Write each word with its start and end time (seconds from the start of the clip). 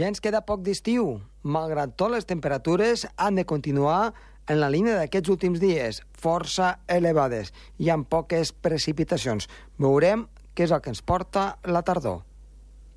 Ja 0.00 0.08
ens 0.08 0.22
queda 0.24 0.38
poc 0.48 0.62
d'estiu. 0.64 1.18
Malgrat 1.44 1.90
tot, 2.00 2.08
les 2.14 2.24
temperatures 2.24 3.02
han 3.20 3.36
de 3.36 3.42
continuar 3.44 4.14
en 4.48 4.56
la 4.62 4.70
línia 4.72 4.94
d'aquests 4.96 5.28
últims 5.34 5.60
dies, 5.60 5.98
força 6.16 6.70
elevades 6.88 7.50
i 7.76 7.90
amb 7.92 8.08
poques 8.08 8.54
precipitacions. 8.64 9.50
Veurem 9.76 10.24
què 10.56 10.64
és 10.64 10.72
el 10.72 10.80
que 10.80 10.94
ens 10.94 11.04
porta 11.04 11.44
la 11.68 11.84
tardor. 11.84 12.22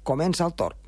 Comença 0.07 0.47
el 0.47 0.55
torn. 0.55 0.82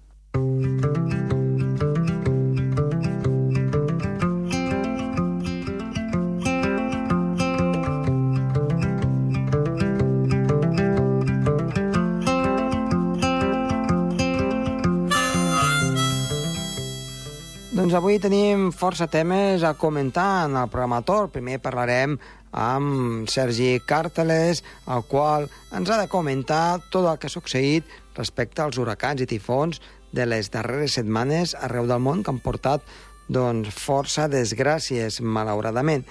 Avui 17.95 18.17
tenim 18.19 18.71
força 18.75 19.05
temes 19.07 19.63
a 19.63 19.73
comentar 19.79 20.45
en 20.45 20.57
el 20.59 20.67
programa 20.69 20.99
Tor. 21.07 21.29
Primer 21.31 21.61
parlarem 21.63 22.17
amb 22.51 23.29
Sergi 23.31 23.79
Càrteles, 23.87 24.61
el 24.91 25.05
qual 25.07 25.47
ens 25.75 25.89
ha 25.89 25.99
de 26.01 26.09
comentar 26.11 26.81
tot 26.91 27.07
el 27.07 27.19
que 27.19 27.29
ha 27.29 27.33
succeït 27.33 27.87
respecte 28.17 28.63
als 28.63 28.79
huracans 28.81 29.23
i 29.23 29.27
tifons 29.29 29.79
de 30.11 30.27
les 30.27 30.51
darreres 30.51 30.97
setmanes 30.99 31.55
arreu 31.55 31.87
del 31.87 32.03
món 32.03 32.23
que 32.23 32.33
han 32.33 32.43
portat 32.43 32.83
doncs, 33.31 33.71
força 33.71 34.27
desgràcies, 34.27 35.21
malauradament. 35.21 36.03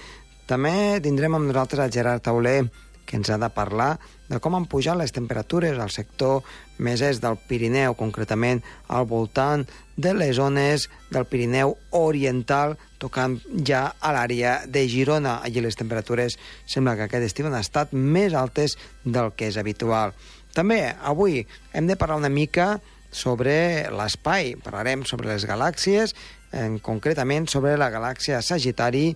També 0.48 1.00
tindrem 1.04 1.36
amb 1.36 1.48
nosaltres 1.52 1.84
el 1.84 1.92
Gerard 1.92 2.24
Tauler, 2.24 2.64
que 3.04 3.16
ens 3.18 3.30
ha 3.30 3.38
de 3.38 3.50
parlar 3.52 3.98
de 4.28 4.38
com 4.40 4.56
han 4.56 4.64
pujat 4.70 4.96
les 4.96 5.12
temperatures 5.12 5.78
al 5.78 5.92
sector 5.92 6.42
més 6.82 7.02
est 7.04 7.22
del 7.22 7.36
Pirineu, 7.48 7.94
concretament 7.94 8.62
al 8.88 9.06
voltant 9.06 9.66
de 9.96 10.14
les 10.16 10.34
zones 10.36 10.88
del 11.12 11.26
Pirineu 11.28 11.76
Oriental, 11.94 12.78
tocant 12.98 13.36
ja 13.66 13.84
a 14.00 14.14
l'àrea 14.16 14.62
de 14.66 14.86
Girona. 14.88 15.38
Allí 15.44 15.60
les 15.60 15.76
temperatures 15.76 16.38
sembla 16.66 16.96
que 16.96 17.06
aquest 17.06 17.28
estiu 17.28 17.50
han 17.50 17.58
estat 17.60 17.92
més 17.92 18.34
altes 18.34 18.78
del 19.04 19.34
que 19.36 19.50
és 19.52 19.60
habitual. 19.60 20.16
També 20.54 20.94
avui 21.02 21.42
hem 21.74 21.86
de 21.90 21.98
parlar 22.00 22.22
una 22.22 22.32
mica 22.32 22.78
sobre 23.14 23.86
l'espai. 23.94 24.54
Parlarem 24.62 25.04
sobre 25.06 25.30
les 25.30 25.46
galàxies, 25.46 26.14
en, 26.54 26.78
concretament 26.82 27.46
sobre 27.50 27.76
la 27.78 27.90
galàxia 27.90 28.42
Sagitari, 28.42 29.12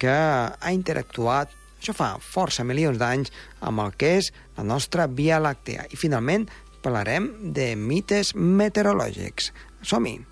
que 0.00 0.12
ha 0.12 0.72
interactuat 0.72 1.52
això 1.80 1.96
fa 1.96 2.10
força 2.20 2.64
milions 2.68 3.00
d'anys 3.00 3.32
amb 3.66 3.84
el 3.84 3.94
que 3.96 4.16
és 4.20 4.32
la 4.58 4.66
nostra 4.68 5.08
Via 5.08 5.40
Làctea. 5.40 5.88
I 5.90 5.96
finalment 5.96 6.48
parlarem 6.84 7.32
de 7.56 7.72
mites 7.76 8.34
meteorològics. 8.36 9.52
Som-hi! 9.82 10.29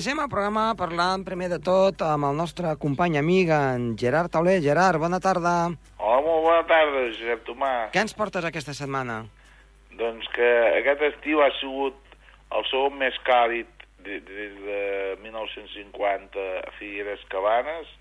Iniciem 0.00 0.22
el 0.22 0.30
programa 0.32 0.62
parlant 0.80 1.26
primer 1.26 1.50
de 1.52 1.58
tot 1.60 2.00
amb 2.00 2.24
el 2.24 2.38
nostre 2.38 2.70
company 2.80 3.18
amic, 3.20 3.50
en 3.52 3.82
Gerard 4.00 4.32
Tauler. 4.32 4.54
Gerard, 4.64 4.96
bona 4.96 5.18
tarda. 5.20 5.52
Hola, 5.98 6.22
molt 6.24 6.46
bona 6.46 6.62
tarda, 6.70 7.02
Josep 7.18 7.42
Tomà. 7.44 7.72
Què 7.92 8.00
ens 8.00 8.16
portes 8.16 8.46
aquesta 8.48 8.72
setmana? 8.72 9.18
Doncs 10.00 10.30
que 10.32 10.48
aquest 10.78 11.04
estiu 11.10 11.44
ha 11.44 11.50
sigut 11.58 12.16
el 12.56 12.64
segon 12.70 12.96
més 13.02 13.20
càlid 13.28 13.68
des 14.06 14.24
de, 14.24 14.48
de 14.64 14.80
1950 15.26 16.48
a 16.62 16.72
Figueres 16.78 17.28
Cabanes 17.28 17.92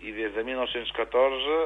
i 0.00 0.16
des 0.16 0.32
de 0.32 0.46
1914 0.48 1.58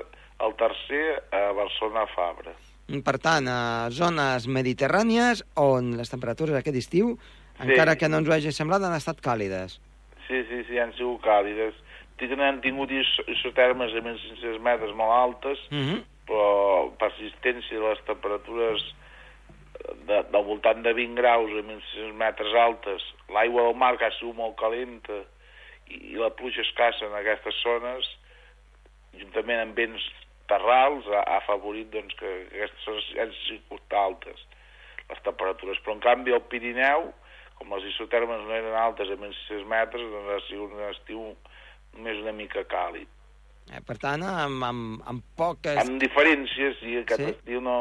el 0.49 0.59
tercer 0.65 1.05
a 1.31 1.45
Barcelona 1.55 2.09
Fabra. 2.17 2.59
Per 2.91 3.21
tant, 3.23 3.47
a 3.47 3.87
zones 3.95 4.51
mediterrànies 4.51 5.45
on 5.63 5.95
les 5.95 6.11
temperatures 6.11 6.59
aquest 6.59 6.83
estiu 6.83 7.21
Sí. 7.61 7.73
Encara 7.73 7.97
que 7.97 8.09
no 8.09 8.21
ens 8.21 8.29
ho 8.29 8.33
hagi 8.33 8.53
semblat, 8.57 8.85
han 8.87 8.97
estat 8.97 9.21
càlides. 9.25 9.77
Sí, 10.27 10.41
sí, 10.49 10.63
sí, 10.69 10.79
han 10.81 10.95
sigut 10.97 11.21
càlides. 11.27 11.77
Han 12.21 12.61
tingut 12.61 12.91
isotermes 12.93 13.93
de 13.97 14.01
1.500 14.05 14.59
metres 14.65 14.93
molt 14.97 15.13
altes, 15.17 15.61
uh 15.73 15.77
-huh. 15.77 16.01
però 16.29 16.91
persistència 17.01 17.79
de 17.79 17.89
les 17.89 18.03
temperatures 18.05 18.83
de, 20.07 20.23
del 20.33 20.45
voltant 20.45 20.83
de 20.83 20.93
20 20.93 21.21
graus 21.21 21.51
a 21.51 21.63
1.500 21.63 22.13
metres 22.13 22.55
altes, 22.55 23.03
l'aigua 23.29 23.63
del 23.63 23.75
mar 23.75 23.97
que 23.99 24.05
ha 24.05 24.19
sigut 24.19 24.37
molt 24.37 24.57
calenta 24.57 25.23
i, 25.89 26.13
i 26.13 26.17
la 26.17 26.31
pluja 26.31 26.61
escassa 26.61 27.07
en 27.07 27.15
aquestes 27.15 27.57
zones, 27.63 28.05
juntament 29.17 29.61
amb 29.61 29.75
vents 29.77 30.03
terrals, 30.47 31.07
ha, 31.09 31.25
ha 31.25 31.37
afavorit 31.39 31.91
doncs, 31.91 32.15
que 32.15 32.31
aquestes 32.47 32.85
zones 32.85 33.11
han 33.19 33.33
sigut 33.47 33.93
altes 33.93 34.47
les 35.11 35.23
temperatures. 35.27 35.81
Però, 35.85 35.97
en 35.97 36.05
canvi, 36.05 36.35
al 36.35 36.45
Pirineu, 36.53 37.11
com 37.61 37.75
les 37.77 37.85
isotermes 37.93 38.41
no 38.47 38.55
eren 38.57 38.75
altes 38.81 39.11
a 39.13 39.17
1.600 39.21 39.67
metres, 39.69 40.05
doncs 40.13 40.31
ha 40.35 40.41
sigut 40.49 40.73
un 40.73 40.85
estiu 40.89 41.27
més 42.01 42.21
una 42.23 42.33
mica 42.37 42.65
càlid. 42.71 43.09
Eh, 43.71 43.83
per 43.87 43.99
tant, 44.03 44.25
amb, 44.27 44.65
amb, 44.67 45.03
amb 45.07 45.27
poques... 45.39 45.77
Amb 45.79 46.01
diferències, 46.03 46.79
sí, 46.81 46.97
aquest 47.03 47.21
sí? 47.23 47.29
estiu 47.37 47.61
no, 47.63 47.77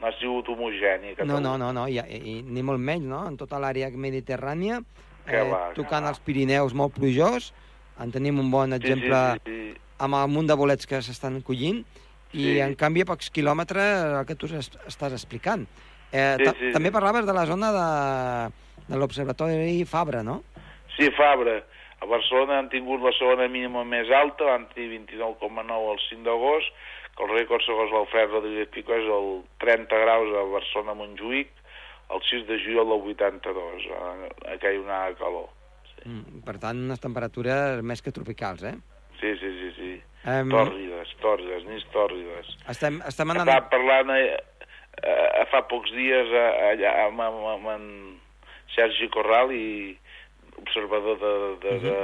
no 0.00 0.06
ha 0.06 0.12
sigut 0.20 0.48
homogeni. 0.52 1.14
No, 1.26 1.40
no, 1.42 1.56
no, 1.58 1.72
no 1.74 1.86
i, 1.90 1.96
i, 1.98 2.36
ni 2.44 2.62
molt 2.66 2.82
menys, 2.82 3.08
no? 3.10 3.24
En 3.26 3.38
tota 3.40 3.58
l'àrea 3.62 3.88
mediterrània, 3.90 4.82
que 5.24 5.40
eh, 5.40 5.48
va, 5.50 5.70
tocant 5.74 6.06
els 6.10 6.20
Pirineus 6.22 6.76
molt 6.76 6.94
plujós, 6.98 7.50
en 8.02 8.12
tenim 8.14 8.38
un 8.42 8.50
bon 8.52 8.74
exemple 8.76 9.24
sí, 9.38 9.40
sí, 9.46 9.56
sí, 9.56 9.72
sí. 9.72 9.80
amb 10.04 10.18
el 10.20 10.30
munt 10.34 10.50
de 10.50 10.58
bolets 10.58 10.86
que 10.90 11.00
s'estan 11.02 11.40
collint, 11.46 11.82
i 12.34 12.44
Sí. 12.50 12.54
en 12.58 12.72
canvi 12.74 13.04
a 13.04 13.06
pocs 13.06 13.28
quilòmetres 13.30 14.18
el 14.20 14.24
que 14.26 14.34
tu 14.34 14.48
es, 14.50 14.68
estàs 14.90 15.14
explicant. 15.14 15.66
Eh, 16.10 16.34
Sí, 16.38 16.44
ta- 16.44 16.54
sí, 16.58 16.72
també 16.74 16.90
sí. 16.90 16.94
parlaves 16.94 17.26
de 17.26 17.32
la 17.34 17.44
zona 17.46 17.70
de, 17.74 17.84
de 18.88 18.98
l'Observatori 19.00 19.84
Fabra, 19.88 20.22
no? 20.22 20.42
Sí, 20.96 21.08
Fabra. 21.16 21.60
A 22.02 22.06
Barcelona 22.06 22.58
han 22.60 22.68
tingut 22.68 23.00
la 23.00 23.12
segona 23.16 23.46
mínima 23.48 23.84
més 23.88 24.10
alta, 24.12 24.44
van 24.50 24.66
tenir 24.74 24.98
29,9 25.08 25.92
el 25.94 26.00
5 26.10 26.26
d'agost, 26.26 26.72
que 27.16 27.24
el 27.24 27.30
rècord 27.32 27.64
segons 27.64 27.92
l'Alfred 27.94 28.32
Rodríguez 28.34 28.70
Picó 28.74 28.96
és 28.98 29.06
el 29.08 29.28
30 29.62 30.00
graus 30.02 30.32
a 30.36 30.42
Barcelona 30.52 30.96
Montjuïc, 30.98 31.52
el 32.12 32.24
6 32.28 32.46
de 32.50 32.58
juliol 32.60 32.90
del 32.90 33.06
82, 33.14 33.86
eh, 33.88 34.32
aquella 34.56 34.98
de 35.08 35.20
calor. 35.20 35.46
Mm, 36.04 36.42
per 36.44 36.58
tant, 36.60 36.82
unes 36.84 37.00
temperatures 37.00 37.80
més 37.86 38.02
que 38.04 38.12
tropicals, 38.12 38.66
eh? 38.68 38.74
Sí, 39.20 39.30
sí, 39.40 39.52
sí, 39.60 39.70
sí. 39.78 39.92
Em, 40.28 40.50
Tòrrides, 40.52 41.14
tòrrides, 41.22 41.64
nits 41.68 41.86
tòrrides. 41.92 42.50
estem, 42.68 43.00
estem 43.08 43.32
anant... 43.32 43.48
Estava 43.48 43.70
parlant 43.72 44.12
eh, 44.16 44.36
eh, 45.00 45.44
fa 45.52 45.62
pocs 45.70 45.92
dies 45.96 46.32
eh, 46.32 46.44
allà 46.72 46.92
amb, 47.06 47.20
amb, 47.24 47.46
amb 47.54 47.72
en 47.74 47.86
Sergi 48.74 49.08
Corral 49.12 49.52
i 49.52 49.98
observador 50.60 51.18
de, 51.20 51.34
de, 51.64 51.78
de 51.84 51.94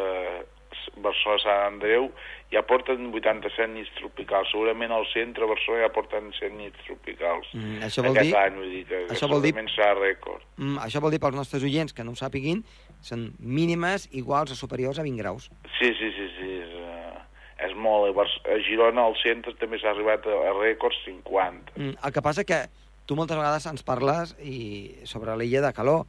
Barcelona 1.01 1.41
Sant 1.43 1.63
Andreu 1.75 2.09
ja 2.51 2.63
porten 2.67 3.13
87 3.15 3.69
nits 3.73 3.91
tropicals. 3.99 4.51
Segurament 4.51 4.91
al 4.93 5.07
centre 5.13 5.45
de 5.45 5.51
Barcelona 5.53 5.85
ja 5.87 5.93
porten 5.95 6.33
100 6.35 6.57
nits 6.59 6.81
tropicals. 6.87 7.47
Mm, 7.55 7.79
això 7.87 8.03
vol 8.03 8.17
Aquest 8.17 8.27
dir- 8.31 8.37
any, 8.41 8.57
vull 8.59 8.71
dir 8.75 8.85
que 8.89 9.01
això 9.15 9.29
vol 9.31 9.43
dir- 9.45 9.55
serà 9.75 9.95
rècord. 9.95 10.43
Mm, 10.57 10.79
això 10.83 11.01
vol 11.01 11.11
dir 11.15 11.21
pels 11.23 11.37
nostres 11.39 11.63
oients 11.63 11.93
que 11.95 12.03
no 12.05 12.11
ho 12.13 12.19
sàpiguin, 12.19 12.65
són 13.01 13.33
mínimes 13.39 14.09
iguals 14.13 14.51
o 14.51 14.55
superiors 14.59 14.99
a 14.99 15.03
20 15.07 15.23
graus. 15.23 15.51
Sí, 15.79 15.95
sí, 15.95 16.11
sí, 16.17 16.29
sí. 16.39 16.51
És, 16.61 16.75
uh, 16.75 17.67
és 17.71 17.75
molt. 17.77 18.11
A, 18.11 18.13
Bar- 18.13 18.43
a 18.51 18.59
Girona, 18.67 19.05
al 19.07 19.17
centre, 19.23 19.55
també 19.55 19.79
s'ha 19.79 19.91
arribat 19.95 20.27
a, 20.27 20.35
a 20.51 20.53
rècords 20.59 20.99
50. 21.07 21.73
Mm, 21.77 21.95
el 22.05 22.13
que 22.13 22.23
passa 22.23 22.45
que 22.45 22.65
tu 23.07 23.15
moltes 23.17 23.37
vegades 23.39 23.67
ens 23.67 23.83
parles 23.87 24.35
i 24.43 24.97
sobre 25.05 25.37
l'illa 25.37 25.61
de 25.63 25.73
calor. 25.73 26.05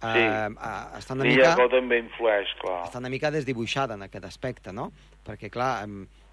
Sí. 0.00 0.16
Eh, 0.16 0.48
eh, 0.48 0.98
està 0.98 1.14
una 1.16 1.26
mica... 1.28 1.52
que 1.58 1.68
també 1.74 2.00
influeix, 2.00 2.54
clar. 2.62 2.78
està 2.88 3.02
una 3.02 3.10
mica 3.12 3.30
desdibuixada 3.34 3.98
en 3.98 4.06
aquest 4.06 4.24
aspecte, 4.24 4.72
no? 4.72 4.88
Perquè, 5.26 5.50
clar, 5.52 5.84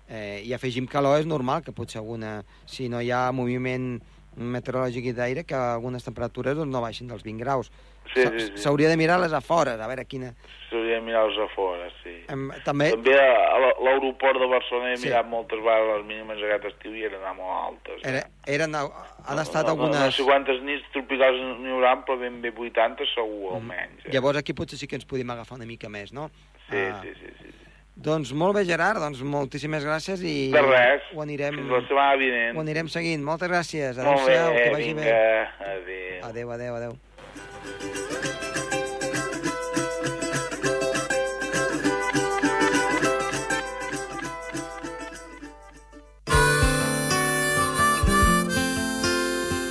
eh, 0.07 0.39
i 0.47 0.53
afegim 0.55 0.87
calor, 0.87 1.19
és 1.19 1.27
normal 1.27 1.65
que 1.65 1.75
potser 1.75 1.99
alguna... 1.99 2.39
Si 2.65 2.87
no 2.87 3.01
hi 3.03 3.11
ha 3.11 3.25
moviment 3.35 3.97
meteorològic 4.37 5.05
i 5.09 5.13
d'aire, 5.17 5.43
que 5.43 5.55
algunes 5.57 6.05
temperatures 6.05 6.55
doncs, 6.57 6.71
no 6.71 6.81
baixin 6.81 7.07
dels 7.09 7.23
20 7.25 7.41
graus. 7.43 7.71
Sí, 8.13 8.23
sí, 8.23 8.39
sí. 8.39 8.57
S'hauria 8.63 8.87
de 8.87 8.95
mirar 8.95 9.19
les 9.19 9.33
afores, 9.35 9.79
a 9.81 9.87
veure 9.89 10.05
quina... 10.07 10.29
S'hauria 10.69 10.95
de 10.95 11.01
mirar 11.03 11.25
els 11.27 11.37
afores, 11.43 11.91
sí. 12.03 12.13
Em, 12.31 12.45
també... 12.63 12.91
També 12.93 13.17
a 13.19 13.59
la- 13.59 13.73
l'aeroport 13.83 14.39
de 14.39 14.47
Barcelona 14.47 14.93
he 14.93 14.97
Sí. 14.97 15.09
mirat 15.09 15.27
moltes 15.27 15.59
vegades 15.59 15.91
les 15.97 16.05
mínimes 16.07 16.39
aquest 16.47 16.69
estiu 16.71 16.95
i 16.95 17.03
eren 17.09 17.25
molt 17.35 17.51
altes. 17.67 17.99
eh? 18.05 18.13
Era, 18.13 18.23
eren, 18.47 18.75
han 18.79 19.39
estat 19.43 19.67
no, 19.67 19.75
no, 19.75 19.75
algunes... 19.75 19.99
No, 20.05 20.11
sé 20.15 20.23
quantes 20.23 20.61
nits 20.63 20.87
tropicals 20.95 21.41
n'hi 21.59 21.73
haurà, 21.75 21.97
però 22.07 22.17
ben 22.21 22.39
bé 22.41 22.53
80 22.55 23.09
segur, 23.13 23.55
almenys. 23.59 24.05
Eh? 24.05 24.13
Llavors 24.15 24.39
aquí 24.39 24.53
potser 24.55 24.79
sí 24.79 24.87
que 24.87 24.95
ens 25.01 25.05
podíem 25.05 25.29
agafar 25.35 25.57
una 25.59 25.67
mica 25.67 25.89
més, 25.89 26.13
no? 26.15 26.29
Sí, 26.69 26.77
Ah, 26.77 27.01
sí, 27.03 27.11
sí, 27.19 27.33
sí. 27.41 27.51
sí. 27.51 27.66
Doncs 27.97 28.29
molt 28.37 28.53
bé, 28.55 28.61
Gerard, 28.67 29.01
doncs 29.01 29.23
moltíssimes 29.25 29.83
gràcies 29.87 30.21
i 30.21 30.35
De 30.53 30.61
res. 30.61 31.01
ho 31.15 31.21
anirem, 31.23 31.55
Fins 31.57 31.71
la 31.73 31.81
setmana 31.87 32.15
vinent. 32.21 32.55
ho 32.57 32.61
anirem 32.61 32.87
seguint. 32.93 33.23
Moltes 33.25 33.49
gràcies. 33.49 33.97
Molt 33.97 34.25
bé, 34.27 34.37
Adéu-siau, 34.37 34.53
que 34.53 34.69
vagi 34.75 34.93
vinga, 34.93 35.03
bé. 35.03 35.47
adéu. 35.71 36.29
Adéu, 36.29 36.51
adéu, 36.51 36.75
adéu. 36.75 38.07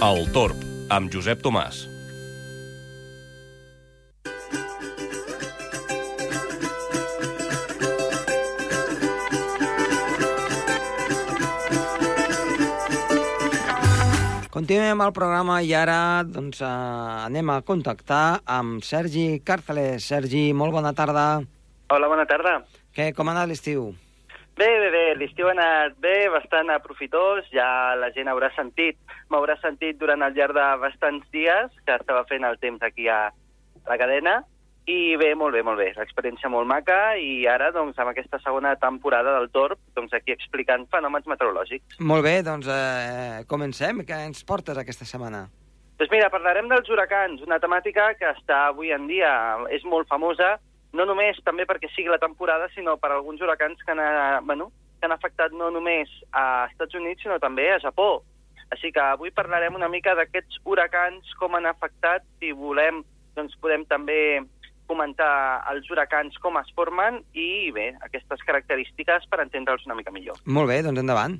El 0.06 0.26
Torb, 0.32 0.60
amb 0.92 1.10
Josep 1.12 1.40
Tomàs. 1.42 1.84
Continuem 14.66 14.98
el 15.04 15.12
programa 15.14 15.56
i 15.62 15.68
ara 15.78 16.24
doncs, 16.26 16.58
eh, 16.58 16.66
anem 16.66 17.52
a 17.54 17.60
contactar 17.62 18.40
amb 18.50 18.82
Sergi 18.82 19.38
Càrceles. 19.46 20.02
Sergi, 20.10 20.40
molt 20.58 20.74
bona 20.74 20.90
tarda. 20.90 21.44
Hola, 21.94 22.08
bona 22.10 22.24
tarda. 22.26 22.56
Què, 22.90 23.12
com 23.14 23.30
ha 23.30 23.34
anat 23.36 23.46
l'estiu? 23.46 23.84
Bé, 24.58 24.66
bé, 24.66 24.88
bé, 24.90 25.04
l'estiu 25.20 25.46
ha 25.46 25.52
anat 25.54 25.94
bé, 26.02 26.16
bastant 26.34 26.74
aprofitós, 26.74 27.46
ja 27.54 27.68
la 27.94 28.10
gent 28.10 28.26
haurà 28.26 28.50
sentit, 28.56 28.98
m'haurà 29.30 29.54
sentit 29.62 30.00
durant 30.02 30.26
el 30.26 30.34
llarg 30.34 30.58
de 30.58 30.66
bastants 30.82 31.30
dies 31.30 31.70
que 31.86 32.00
estava 32.00 32.26
fent 32.26 32.50
el 32.50 32.58
temps 32.58 32.82
aquí 32.82 33.06
a 33.06 33.20
la 33.86 34.00
cadena, 34.02 34.40
i 34.86 35.16
bé, 35.18 35.32
molt 35.34 35.56
bé, 35.56 35.64
molt 35.66 35.80
bé, 35.82 35.88
l'experiència 35.98 36.46
molt 36.52 36.68
maca, 36.70 37.16
i 37.18 37.46
ara, 37.50 37.72
doncs, 37.74 37.96
amb 37.98 38.12
aquesta 38.12 38.38
segona 38.38 38.76
temporada 38.78 39.32
del 39.34 39.48
Torb, 39.50 39.80
doncs 39.98 40.14
aquí 40.14 40.30
explicant 40.30 40.86
fenòmens 40.92 41.26
meteorològics. 41.26 41.98
Molt 41.98 42.22
bé, 42.22 42.36
doncs 42.46 42.70
eh, 42.70 43.42
comencem. 43.50 44.04
Què 44.06 44.20
ens 44.28 44.46
portes 44.46 44.78
aquesta 44.78 45.08
setmana? 45.08 45.48
Doncs 45.98 46.12
mira, 46.12 46.30
parlarem 46.30 46.70
dels 46.70 46.88
huracans, 46.92 47.42
una 47.42 47.58
temàtica 47.58 48.12
que 48.14 48.30
està 48.30 48.66
avui 48.68 48.94
en 48.94 49.08
dia, 49.10 49.32
és 49.74 49.82
molt 49.90 50.06
famosa, 50.06 50.54
no 50.94 51.06
només 51.08 51.42
també 51.42 51.66
perquè 51.66 51.90
sigui 51.90 52.12
la 52.12 52.22
temporada, 52.22 52.70
sinó 52.74 52.94
per 53.00 53.10
alguns 53.10 53.42
huracans 53.42 53.82
que 53.82 53.90
han, 53.90 54.04
eh, 54.04 54.40
bueno, 54.46 54.70
que 55.00 55.10
han 55.10 55.16
afectat 55.16 55.50
no 55.52 55.72
només 55.74 56.12
a 56.30 56.68
Estats 56.70 56.94
Units, 56.94 57.26
sinó 57.26 57.40
també 57.42 57.72
a 57.72 57.82
Japó. 57.82 58.22
Així 58.70 58.92
que 58.94 59.02
avui 59.02 59.34
parlarem 59.34 59.74
una 59.74 59.90
mica 59.90 60.14
d'aquests 60.14 60.62
huracans, 60.64 61.34
com 61.40 61.58
han 61.58 61.66
afectat, 61.66 62.22
si 62.38 62.52
volem, 62.52 63.02
doncs 63.36 63.56
podem 63.60 63.84
també 63.86 64.42
comentar 64.86 65.64
els 65.72 65.90
huracans, 65.90 66.38
com 66.42 66.58
es 66.60 66.70
formen, 66.76 67.20
i 67.34 67.70
bé, 67.74 67.92
aquestes 68.06 68.42
característiques 68.46 69.28
per 69.30 69.42
entendre'ls 69.44 69.86
una 69.86 69.98
mica 69.98 70.14
millor. 70.14 70.40
Molt 70.46 70.70
bé, 70.72 70.80
doncs 70.86 71.02
endavant. 71.02 71.38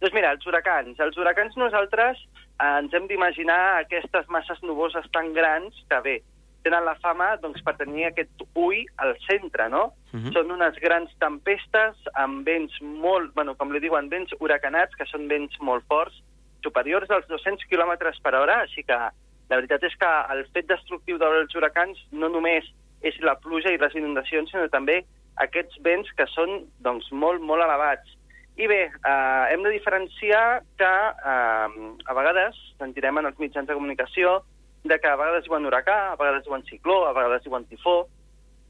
Doncs 0.00 0.14
mira, 0.14 0.34
els 0.36 0.46
huracans. 0.46 1.00
Els 1.00 1.16
huracans 1.16 1.56
nosaltres 1.56 2.20
eh, 2.20 2.68
ens 2.68 2.94
hem 2.94 3.08
d'imaginar 3.08 3.60
aquestes 3.80 4.28
masses 4.28 4.60
nuboses 4.62 5.06
tan 5.14 5.32
grans 5.36 5.78
que, 5.88 6.00
bé, 6.04 6.16
tenen 6.64 6.84
la 6.84 6.96
fama 7.00 7.34
doncs, 7.42 7.62
per 7.64 7.76
tenir 7.78 8.08
aquest 8.08 8.44
ull 8.56 8.84
al 9.04 9.14
centre, 9.28 9.68
no? 9.68 9.84
Uh 10.12 10.20
-huh. 10.20 10.32
Són 10.32 10.50
unes 10.50 10.76
grans 10.80 11.10
tempestes 11.20 11.96
amb 12.14 12.44
vents 12.46 12.72
molt, 12.80 13.34
bueno, 13.34 13.54
com 13.54 13.72
li 13.72 13.80
diuen, 13.80 14.08
vents 14.08 14.32
huracanats, 14.40 14.96
que 14.96 15.06
són 15.06 15.28
vents 15.28 15.58
molt 15.60 15.84
forts, 15.86 16.22
superiors 16.62 17.10
als 17.10 17.26
200 17.28 17.68
km 17.68 17.92
per 18.22 18.34
hora, 18.34 18.60
així 18.60 18.82
que 18.82 18.96
la 19.50 19.58
veritat 19.60 19.84
és 19.84 19.94
que 20.00 20.10
el 20.34 20.44
fet 20.56 20.68
destructiu 20.70 21.18
dels 21.20 21.54
huracans 21.54 22.00
no 22.12 22.30
només 22.32 22.66
és 23.04 23.16
la 23.20 23.36
pluja 23.40 23.72
i 23.74 23.80
les 23.80 23.94
inundacions, 23.98 24.50
sinó 24.50 24.68
també 24.72 25.02
aquests 25.44 25.80
vents 25.84 26.10
que 26.16 26.26
són 26.32 26.62
doncs, 26.86 27.10
molt, 27.12 27.42
molt 27.42 27.64
elevats. 27.64 28.16
I 28.56 28.68
bé, 28.70 28.82
eh, 28.86 29.44
hem 29.50 29.64
de 29.66 29.72
diferenciar 29.74 30.62
que 30.78 30.90
eh, 30.90 31.78
a 32.06 32.16
vegades 32.16 32.58
sentirem 32.78 33.18
en 33.18 33.30
els 33.30 33.40
mitjans 33.42 33.66
de 33.68 33.74
comunicació 33.74 34.42
de 34.84 34.98
que 35.00 35.10
a 35.10 35.16
vegades 35.18 35.48
diuen 35.48 35.66
huracà, 35.66 35.96
a 36.12 36.18
vegades 36.20 36.44
diuen 36.46 36.62
cicló, 36.68 37.02
a 37.08 37.14
vegades 37.16 37.42
diuen 37.44 37.66
tifó. 37.66 38.04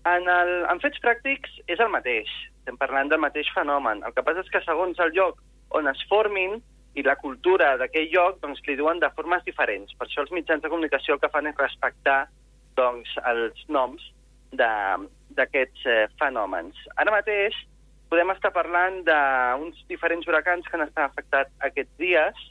En, 0.09 0.29
el, 0.29 0.53
en 0.71 0.81
fets 0.81 1.01
pràctics 1.05 1.59
és 1.69 1.81
el 1.81 1.93
mateix, 1.93 2.31
estem 2.61 2.79
parlant 2.81 3.11
del 3.13 3.21
mateix 3.21 3.51
fenomen. 3.55 4.03
El 4.07 4.15
que 4.17 4.25
passa 4.25 4.45
és 4.45 4.51
que 4.53 4.63
segons 4.65 5.01
el 5.05 5.13
lloc 5.17 5.41
on 5.75 5.89
es 5.91 6.01
formin 6.09 6.61
i 6.95 7.03
la 7.03 7.17
cultura 7.19 7.75
d'aquell 7.81 8.11
lloc, 8.13 8.41
doncs 8.43 8.63
li 8.67 8.77
diuen 8.79 9.01
de 9.03 9.11
formes 9.17 9.45
diferents. 9.47 9.95
Per 9.99 10.07
això 10.07 10.23
els 10.23 10.33
mitjans 10.35 10.63
de 10.63 10.71
comunicació 10.71 11.17
el 11.17 11.23
que 11.23 11.31
fan 11.33 11.51
és 11.51 11.59
respectar 11.59 12.25
doncs, 12.79 13.11
els 13.31 13.65
noms 13.69 14.03
d'aquests 14.55 15.87
eh, 15.91 16.03
fenòmens. 16.21 16.79
Ara 17.03 17.15
mateix 17.15 17.57
podem 18.11 18.31
estar 18.31 18.53
parlant 18.55 19.01
d'uns 19.07 19.81
diferents 19.91 20.27
huracans 20.29 20.67
que 20.69 20.77
han 20.79 20.87
estat 20.87 21.09
afectats 21.09 21.55
aquests 21.67 21.97
dies 21.99 22.43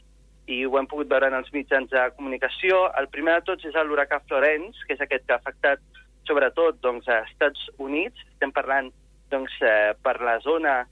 i 0.52 0.60
ho 0.66 0.76
hem 0.76 0.88
pogut 0.90 1.08
veure 1.08 1.30
en 1.30 1.38
els 1.38 1.48
mitjans 1.54 1.88
de 1.88 2.02
comunicació. 2.18 2.90
El 3.00 3.08
primer 3.12 3.38
de 3.38 3.46
tots 3.48 3.64
és 3.64 3.76
l'huracà 3.88 4.20
Florence, 4.28 4.84
que 4.84 4.92
és 4.98 5.00
aquest 5.00 5.24
que 5.24 5.32
ha 5.32 5.40
afectat 5.40 5.80
sobretot 6.28 6.80
doncs, 6.84 7.08
a 7.08 7.22
Estats 7.30 7.64
Units. 7.78 8.20
Estem 8.34 8.52
parlant 8.52 8.90
doncs, 9.32 9.56
eh, 9.64 9.94
per 10.04 10.18
la 10.20 10.36
zona 10.44 10.82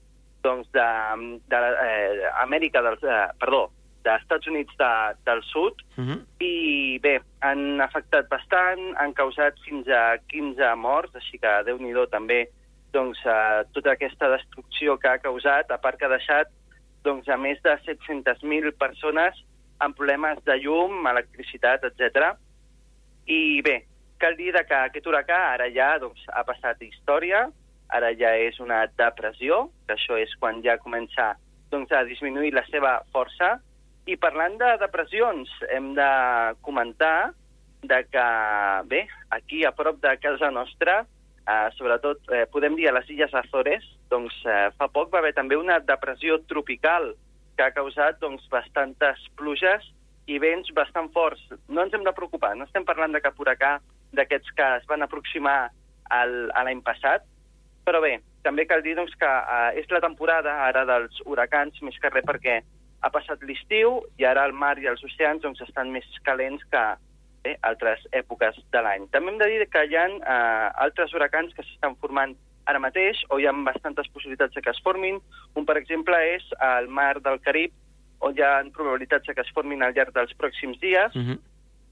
doncs, 0.43 0.69
de, 0.75 0.89
de 1.49 1.61
eh, 1.87 2.27
Amèrica 2.43 2.83
del, 2.85 2.99
eh, 3.01 3.27
perdó, 3.39 3.69
dels 4.03 4.21
Estats 4.21 4.47
Units 4.51 4.75
de, 4.77 4.93
del 5.25 5.41
sud, 5.43 5.81
Uh 5.97 6.03
-huh. 6.03 6.19
i 6.39 6.99
bé, 6.99 7.21
han 7.39 7.81
afectat 7.81 8.27
bastant, 8.27 8.81
han 8.97 9.13
causat 9.13 9.53
fins 9.65 9.87
a 9.87 10.17
15 10.27 10.75
morts, 10.75 11.15
així 11.15 11.37
que 11.37 11.63
déu 11.65 11.77
nhi 11.77 11.93
també 12.09 12.49
doncs, 12.91 13.19
eh, 13.25 13.63
tota 13.73 13.91
aquesta 13.91 14.29
destrucció 14.29 14.97
que 14.97 15.07
ha 15.07 15.17
causat, 15.17 15.71
a 15.71 15.77
part 15.77 15.97
que 15.97 16.05
ha 16.05 16.17
deixat 16.17 16.47
doncs, 17.03 17.27
a 17.29 17.37
més 17.37 17.61
de 17.61 17.77
700.000 17.85 18.71
persones 18.77 19.35
amb 19.79 19.95
problemes 19.95 20.37
de 20.45 20.55
llum, 20.63 21.07
electricitat, 21.07 21.83
etc. 21.83 22.35
I 23.25 23.61
bé, 23.61 23.85
cal 24.17 24.37
dir 24.39 24.53
que 24.53 24.75
aquest 24.75 25.05
huracà 25.07 25.39
ara 25.53 25.67
ja 25.73 25.97
doncs, 25.99 26.23
ha 26.27 26.43
passat 26.43 26.81
història, 26.81 27.49
ara 27.93 28.11
ja 28.17 28.33
és 28.41 28.59
una 28.63 28.83
depressió, 28.97 29.67
que 29.87 29.95
això 29.95 30.17
és 30.19 30.33
quan 30.41 30.61
ja 30.65 30.79
comença 30.81 31.33
doncs, 31.73 31.91
a 31.91 32.03
disminuir 32.05 32.53
la 32.53 32.65
seva 32.69 32.99
força, 33.13 33.57
i 34.05 34.17
parlant 34.19 34.57
de 34.59 34.73
depressions, 34.81 35.49
hem 35.71 35.93
de 35.95 36.09
comentar 36.65 37.31
de 37.83 37.99
que, 38.11 38.27
bé, 38.91 39.05
aquí 39.31 39.63
a 39.65 39.71
prop 39.75 39.99
de 40.03 40.15
casa 40.19 40.49
nostra, 40.51 41.03
eh, 41.47 41.69
sobretot 41.77 42.31
eh, 42.31 42.45
podem 42.51 42.75
dir 42.79 42.89
a 42.89 42.95
les 42.97 43.09
Illes 43.11 43.33
Azores, 43.35 43.85
doncs 44.11 44.35
eh, 44.45 44.69
fa 44.77 44.89
poc 44.91 45.11
va 45.13 45.21
haver 45.21 45.33
també 45.37 45.59
una 45.59 45.79
depressió 45.83 46.39
tropical 46.51 47.13
que 47.57 47.65
ha 47.65 47.75
causat 47.75 48.19
doncs, 48.21 48.45
bastantes 48.51 49.21
pluges 49.39 49.85
i 50.27 50.39
vents 50.39 50.71
bastant 50.75 51.11
forts. 51.13 51.43
No 51.67 51.83
ens 51.83 51.93
hem 51.93 52.05
de 52.07 52.15
preocupar, 52.15 52.53
no 52.57 52.67
estem 52.67 52.87
parlant 52.87 53.13
de 53.15 53.21
cap 53.23 53.39
huracà 53.39 53.77
d'aquests 54.15 54.55
que 54.55 54.69
es 54.79 54.87
van 54.89 55.03
aproximar 55.03 55.57
a 56.13 56.25
l'any 56.27 56.81
passat, 56.85 57.25
però 57.85 58.01
bé, 58.01 58.19
també 58.43 58.65
cal 58.65 58.83
dir 58.83 58.95
doncs, 58.95 59.15
que 59.19 59.29
eh, 59.29 59.79
és 59.81 59.89
la 59.91 60.01
temporada 60.03 60.53
ara 60.67 60.85
dels 60.85 61.21
huracans, 61.25 61.79
més 61.81 61.97
que 61.99 62.09
res 62.09 62.25
perquè 62.27 62.61
ha 63.03 63.11
passat 63.11 63.43
l'estiu 63.43 63.99
i 64.19 64.25
ara 64.25 64.45
el 64.47 64.53
mar 64.53 64.77
i 64.79 64.87
els 64.87 65.03
oceans 65.03 65.43
doncs, 65.43 65.61
estan 65.61 65.91
més 65.91 66.07
calents 66.23 66.63
que 66.71 66.83
bé, 67.43 67.57
altres 67.67 68.03
èpoques 68.15 68.57
de 68.71 68.81
l'any. 68.81 69.07
També 69.11 69.33
hem 69.33 69.39
de 69.41 69.49
dir 69.51 69.69
que 69.71 69.85
hi 69.85 69.95
ha 69.99 70.07
eh, 70.07 70.67
altres 70.85 71.13
huracans 71.13 71.53
que 71.55 71.65
s'estan 71.67 71.97
formant 71.99 72.35
ara 72.65 72.79
mateix 72.79 73.19
o 73.29 73.39
hi 73.39 73.47
ha 73.47 73.55
bastantes 73.65 74.07
possibilitats 74.15 74.55
de 74.55 74.61
que 74.63 74.71
es 74.71 74.81
formin. 74.83 75.19
Un, 75.55 75.65
per 75.67 75.77
exemple, 75.77 76.19
és 76.35 76.45
el 76.63 76.87
mar 76.87 77.17
del 77.21 77.41
Carib, 77.43 77.73
on 78.23 78.37
hi 78.37 78.43
ha 78.45 78.61
probabilitats 78.75 79.27
de 79.27 79.35
que 79.35 79.43
es 79.43 79.51
formin 79.55 79.83
al 79.83 79.95
llarg 79.97 80.15
dels 80.15 80.31
pròxims 80.39 80.79
dies, 80.79 81.15
Uh 81.15 81.21
-huh. 81.21 81.39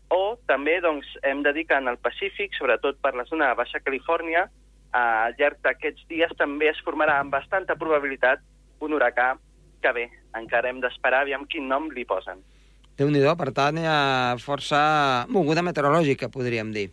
o 0.09 0.39
també 0.47 0.79
doncs, 0.81 1.05
hem 1.23 1.43
de 1.43 1.53
dir 1.53 1.67
que 1.67 1.75
en 1.75 1.87
el 1.87 1.97
Pacífic, 1.97 2.53
sobretot 2.55 2.97
per 3.01 3.15
la 3.15 3.25
zona 3.25 3.49
de 3.49 3.55
Baixa 3.55 3.79
Califòrnia, 3.79 4.43
eh, 4.43 4.60
al 4.97 5.35
llarg 5.39 5.59
d'aquests 5.63 6.07
dies 6.09 6.31
també 6.37 6.69
es 6.71 6.79
formarà 6.85 7.19
amb 7.19 7.33
bastanta 7.33 7.75
probabilitat 7.79 8.41
un 8.81 8.93
huracà 8.93 9.35
que 9.81 9.91
bé, 9.95 10.09
encara 10.37 10.69
hem 10.69 10.81
d'esperar 10.81 11.23
aviam 11.23 11.45
quin 11.49 11.67
nom 11.67 11.89
li 11.91 12.05
posen. 12.05 12.43
déu 12.97 13.09
nhi 13.09 13.21
per 13.37 13.51
tant, 13.51 13.77
hi 13.77 13.87
ha 13.87 14.35
força 14.37 15.25
moguda 15.29 15.61
meteorològica, 15.61 16.29
podríem 16.29 16.71
dir. 16.71 16.91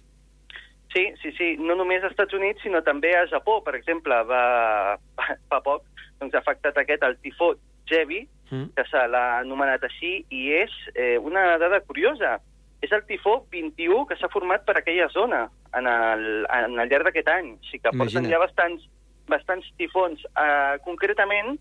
Sí, 0.94 1.04
sí, 1.20 1.32
sí, 1.36 1.56
no 1.60 1.74
només 1.74 2.02
als 2.02 2.12
Estats 2.12 2.32
Units, 2.32 2.62
sinó 2.62 2.80
també 2.82 3.14
a 3.14 3.26
Japó, 3.26 3.62
per 3.62 3.74
exemple, 3.74 4.14
va, 4.24 4.96
fa 5.50 5.60
poc 5.60 5.84
doncs, 6.18 6.34
ha 6.34 6.38
afectat 6.38 6.78
aquest, 6.78 7.02
el 7.02 7.18
tifó 7.20 7.54
Jebi, 7.86 8.26
Mm. 8.50 8.70
que 8.74 8.84
se 8.88 9.00
l'ha 9.12 9.40
anomenat 9.42 9.82
així, 9.84 10.24
i 10.32 10.52
és 10.56 10.72
eh, 10.94 11.18
una 11.20 11.58
dada 11.60 11.80
curiosa. 11.84 12.38
És 12.84 12.92
el 12.94 13.02
tifó 13.08 13.40
21 13.50 14.06
que 14.06 14.16
s'ha 14.18 14.30
format 14.30 14.64
per 14.66 14.76
aquella 14.78 15.08
zona 15.10 15.48
en 15.74 15.88
el, 15.90 16.46
en 16.46 16.78
el 16.78 16.90
llarg 16.90 17.08
d'aquest 17.08 17.30
any. 17.32 17.54
O 17.56 17.70
sigui 17.70 17.82
que 17.82 17.90
porten 17.90 18.22
Imagina't. 18.22 18.30
ja 18.30 18.42
bastants, 18.42 18.84
bastants 19.28 19.70
tifons. 19.80 20.22
Uh, 20.34 20.78
concretament, 20.86 21.56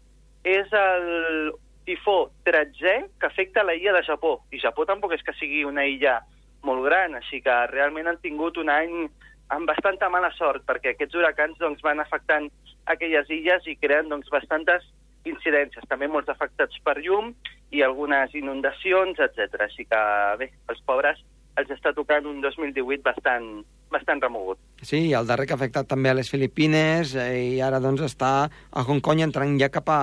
és 0.46 0.74
el 0.78 1.54
tifó 1.88 2.30
13è 2.46 3.08
que 3.20 3.30
afecta 3.30 3.64
la 3.64 3.76
illa 3.76 3.96
de 3.96 4.04
Japó. 4.06 4.42
I 4.52 4.62
Japó 4.62 4.86
tampoc 4.86 5.16
és 5.16 5.24
que 5.26 5.36
sigui 5.40 5.64
una 5.66 5.88
illa 5.88 6.20
molt 6.68 6.84
gran, 6.86 7.16
així 7.16 7.42
que 7.42 7.56
realment 7.72 8.10
han 8.12 8.22
tingut 8.22 8.58
un 8.62 8.70
any 8.70 9.08
amb 9.56 9.70
bastanta 9.70 10.10
mala 10.12 10.30
sort, 10.36 10.66
perquè 10.68 10.94
aquests 10.94 11.16
huracans 11.16 11.58
doncs, 11.62 11.82
van 11.86 12.02
afectant 12.04 12.50
aquelles 12.92 13.30
illes 13.32 13.68
i 13.68 13.78
creen 13.80 14.10
doncs, 14.12 14.30
bastantes 14.34 14.84
incidències, 15.30 15.86
també 15.90 16.10
molts 16.12 16.30
afectats 16.34 16.80
per 16.84 16.98
llum 17.02 17.34
i 17.76 17.84
algunes 17.84 18.34
inundacions, 18.36 19.20
etc. 19.20 19.60
Així 19.68 19.86
que, 19.86 20.04
bé, 20.40 20.52
els 20.72 20.84
pobres 20.88 21.20
els 21.58 21.74
està 21.74 21.94
tocant 21.98 22.28
un 22.30 22.40
2018 22.44 23.02
bastant, 23.06 23.46
bastant 23.94 24.22
remogut. 24.22 24.60
Sí, 24.86 25.08
i 25.10 25.14
el 25.18 25.28
darrer 25.30 25.48
que 25.50 25.56
ha 25.56 25.60
afectat 25.60 25.90
també 25.90 26.12
a 26.12 26.18
les 26.18 26.30
Filipines 26.30 27.16
eh, 27.18 27.58
i 27.58 27.62
ara 27.66 27.82
doncs 27.84 28.04
està 28.06 28.32
a 28.46 28.84
Hong 28.86 29.02
Kong 29.02 29.24
entrant 29.26 29.58
ja 29.60 29.72
cap 29.74 29.90
a, 29.90 30.02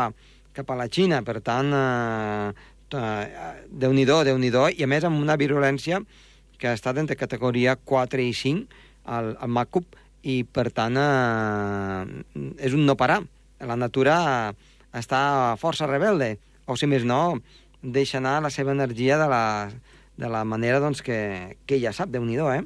cap 0.56 0.70
a 0.70 0.78
la 0.78 0.88
Xina. 0.90 1.22
Per 1.26 1.38
tant, 1.46 1.70
eh, 1.78 2.48
eh, 2.98 3.52
Déu-n'hi-do, 3.70 4.22
déu 4.26 4.38
nhi 4.38 4.50
déu 4.54 4.68
i 4.70 4.86
a 4.86 4.90
més 4.90 5.06
amb 5.06 5.22
una 5.22 5.38
virulència 5.38 6.02
que 6.58 6.70
ha 6.70 6.74
estat 6.78 6.98
entre 6.98 7.18
categoria 7.18 7.76
4 7.76 8.22
i 8.22 8.34
5 8.34 8.82
al, 9.14 9.34
al 9.38 9.50
MACUP 9.50 9.98
i 10.24 10.42
per 10.44 10.70
tant 10.74 10.98
eh, 10.98 12.02
és 12.66 12.74
un 12.74 12.86
no 12.88 12.98
parar. 12.98 13.22
La 13.64 13.76
natura 13.78 14.52
està 14.94 15.56
força 15.60 15.88
rebelde, 15.90 16.36
o 16.66 16.76
si 16.78 16.88
més 16.88 17.04
no, 17.04 17.40
deixa 17.82 18.18
anar 18.18 18.40
la 18.42 18.50
seva 18.50 18.72
energia 18.72 19.18
de 19.20 19.28
la, 19.28 19.44
de 20.16 20.30
la 20.30 20.44
manera 20.44 20.80
doncs, 20.80 21.02
que, 21.02 21.58
que 21.66 21.80
ja 21.82 21.92
sap, 21.92 22.10
déu 22.14 22.24
nhi 22.24 22.38
eh? 22.38 22.64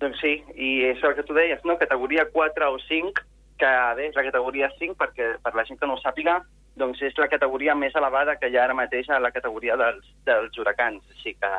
Doncs 0.00 0.20
sí, 0.20 0.34
i 0.56 0.70
és 0.88 1.02
el 1.04 1.14
que 1.14 1.22
tu 1.22 1.34
deies, 1.34 1.60
no? 1.64 1.78
categoria 1.78 2.26
4 2.32 2.70
o 2.72 2.78
5, 2.88 3.24
que 3.58 3.70
bé, 3.96 4.08
és 4.08 4.16
la 4.16 4.26
categoria 4.26 4.70
5, 4.78 4.96
perquè 4.98 5.36
per 5.42 5.54
la 5.54 5.64
gent 5.64 5.78
que 5.78 5.86
no 5.86 5.94
ho 5.94 6.02
sàpiga, 6.02 6.40
doncs 6.76 7.00
és 7.06 7.14
la 7.20 7.30
categoria 7.30 7.76
més 7.78 7.94
elevada 7.94 8.34
que 8.40 8.50
hi 8.50 8.58
ha 8.58 8.64
ara 8.66 8.74
mateix 8.74 9.08
a 9.08 9.20
la 9.22 9.30
categoria 9.30 9.76
dels, 9.78 10.10
dels 10.26 10.58
huracans, 10.58 11.04
així 11.14 11.36
que 11.38 11.50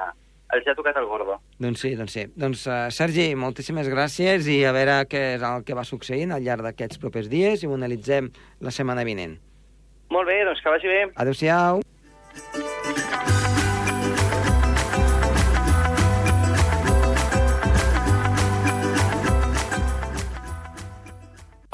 els 0.55 0.67
ha 0.67 0.75
tocat 0.77 0.99
el 0.99 1.07
gordo. 1.09 1.39
Doncs 1.61 1.85
sí, 1.85 1.95
doncs 1.97 2.13
sí. 2.17 2.25
Doncs, 2.35 2.65
uh, 2.67 2.85
Sergi, 2.93 3.29
moltíssimes 3.39 3.89
gràcies 3.91 4.49
i 4.51 4.59
a 4.67 4.75
veure 4.75 4.99
què 5.09 5.23
és 5.37 5.45
el 5.47 5.65
que 5.65 5.77
va 5.77 5.87
succeint 5.87 6.35
al 6.35 6.43
llarg 6.45 6.67
d'aquests 6.67 7.01
propers 7.01 7.31
dies 7.31 7.63
i 7.63 7.69
ho 7.69 7.73
analitzem 7.77 8.29
la 8.61 8.75
setmana 8.75 9.07
vinent. 9.07 9.39
Molt 10.15 10.29
bé, 10.31 10.37
doncs 10.47 10.61
que 10.63 10.71
vagi 10.71 10.87
bé. 10.87 11.01
Adéu-siau. 11.19 11.81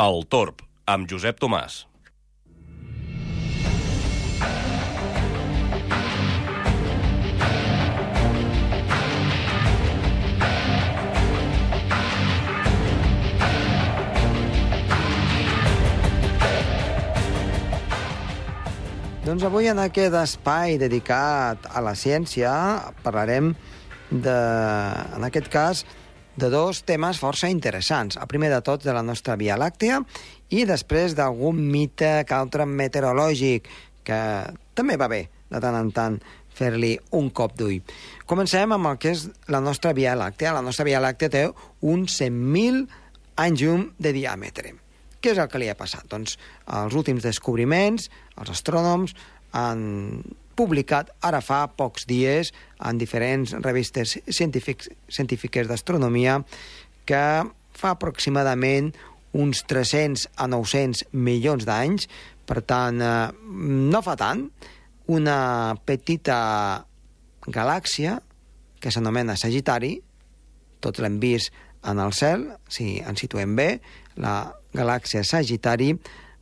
El 0.01 0.24
Torb, 0.33 0.65
amb 0.89 1.05
Josep 1.12 1.38
Tomàs. 1.38 1.83
Doncs 19.31 19.45
avui 19.47 19.69
en 19.71 19.79
aquest 19.79 20.11
espai 20.19 20.73
dedicat 20.75 21.63
a 21.71 21.79
la 21.79 21.93
ciència 21.95 22.50
parlarem 23.00 23.53
de, 24.11 24.33
en 25.15 25.23
aquest 25.23 25.47
cas, 25.47 25.85
de 26.35 26.50
dos 26.51 26.81
temes 26.83 27.21
força 27.23 27.47
interessants. 27.47 28.17
El 28.19 28.27
primer 28.27 28.50
de 28.51 28.59
tots 28.59 28.83
de 28.83 28.91
la 28.91 29.05
nostra 29.07 29.38
Via 29.39 29.55
Làctea 29.55 30.01
i 30.51 30.65
després 30.67 31.15
d'algun 31.15 31.63
mite 31.63 32.11
que 32.27 32.35
altre 32.35 32.67
meteorològic 32.67 33.71
que 34.03 34.19
també 34.75 35.00
va 35.00 35.07
bé 35.07 35.21
de 35.47 35.63
tant 35.63 35.79
en 35.79 35.95
tant 35.95 36.19
fer-li 36.51 36.97
un 37.15 37.31
cop 37.31 37.55
d'ull. 37.55 37.79
Comencem 38.27 38.75
amb 38.75 38.91
el 38.91 39.00
que 39.00 39.15
és 39.15 39.29
la 39.47 39.63
nostra 39.63 39.95
Via 39.95 40.19
Làctea. 40.19 40.51
La 40.59 40.67
nostra 40.67 40.83
Via 40.83 41.00
Làctea 41.00 41.31
té 41.39 41.47
uns 41.79 42.19
100.000 42.19 42.83
anys 43.47 43.63
llum 43.63 43.93
de 43.95 44.11
diàmetre. 44.11 44.75
Què 45.21 45.35
és 45.35 45.39
el 45.39 45.50
que 45.53 45.59
li 45.61 45.67
ha 45.69 45.77
passat? 45.77 46.07
Doncs 46.09 46.33
els 46.73 46.95
últims 46.97 47.21
descobriments, 47.21 48.07
els 48.41 48.51
astrònoms 48.53 49.15
han 49.55 50.21
publicat 50.57 51.10
ara 51.25 51.39
fa 51.41 51.63
pocs 51.77 52.05
dies 52.10 52.51
en 52.83 53.00
diferents 53.01 53.53
revistes 53.63 54.17
científiques 54.27 55.69
d'astronomia 55.69 56.41
que 57.07 57.24
fa 57.71 57.95
aproximadament 57.95 58.91
uns 59.31 59.63
300 59.67 60.27
a 60.36 60.48
900 60.51 61.07
milions 61.15 61.65
d'anys, 61.65 62.07
per 62.45 62.62
tant, 62.67 63.00
eh, 63.01 63.31
no 63.41 64.01
fa 64.03 64.17
tant, 64.19 64.43
una 65.07 65.75
petita 65.86 66.86
galàxia 67.48 68.19
que 68.81 68.91
s'anomena 68.91 69.38
Sagitari, 69.39 69.95
tots 70.83 71.00
l'hem 71.00 71.19
vist 71.21 71.53
en 71.88 72.00
el 72.00 72.13
cel, 72.13 72.45
si 72.69 73.00
ens 73.00 73.24
situem 73.24 73.55
bé, 73.55 73.69
la 74.17 74.51
galàxia 74.75 75.24
Sagitari, 75.24 75.93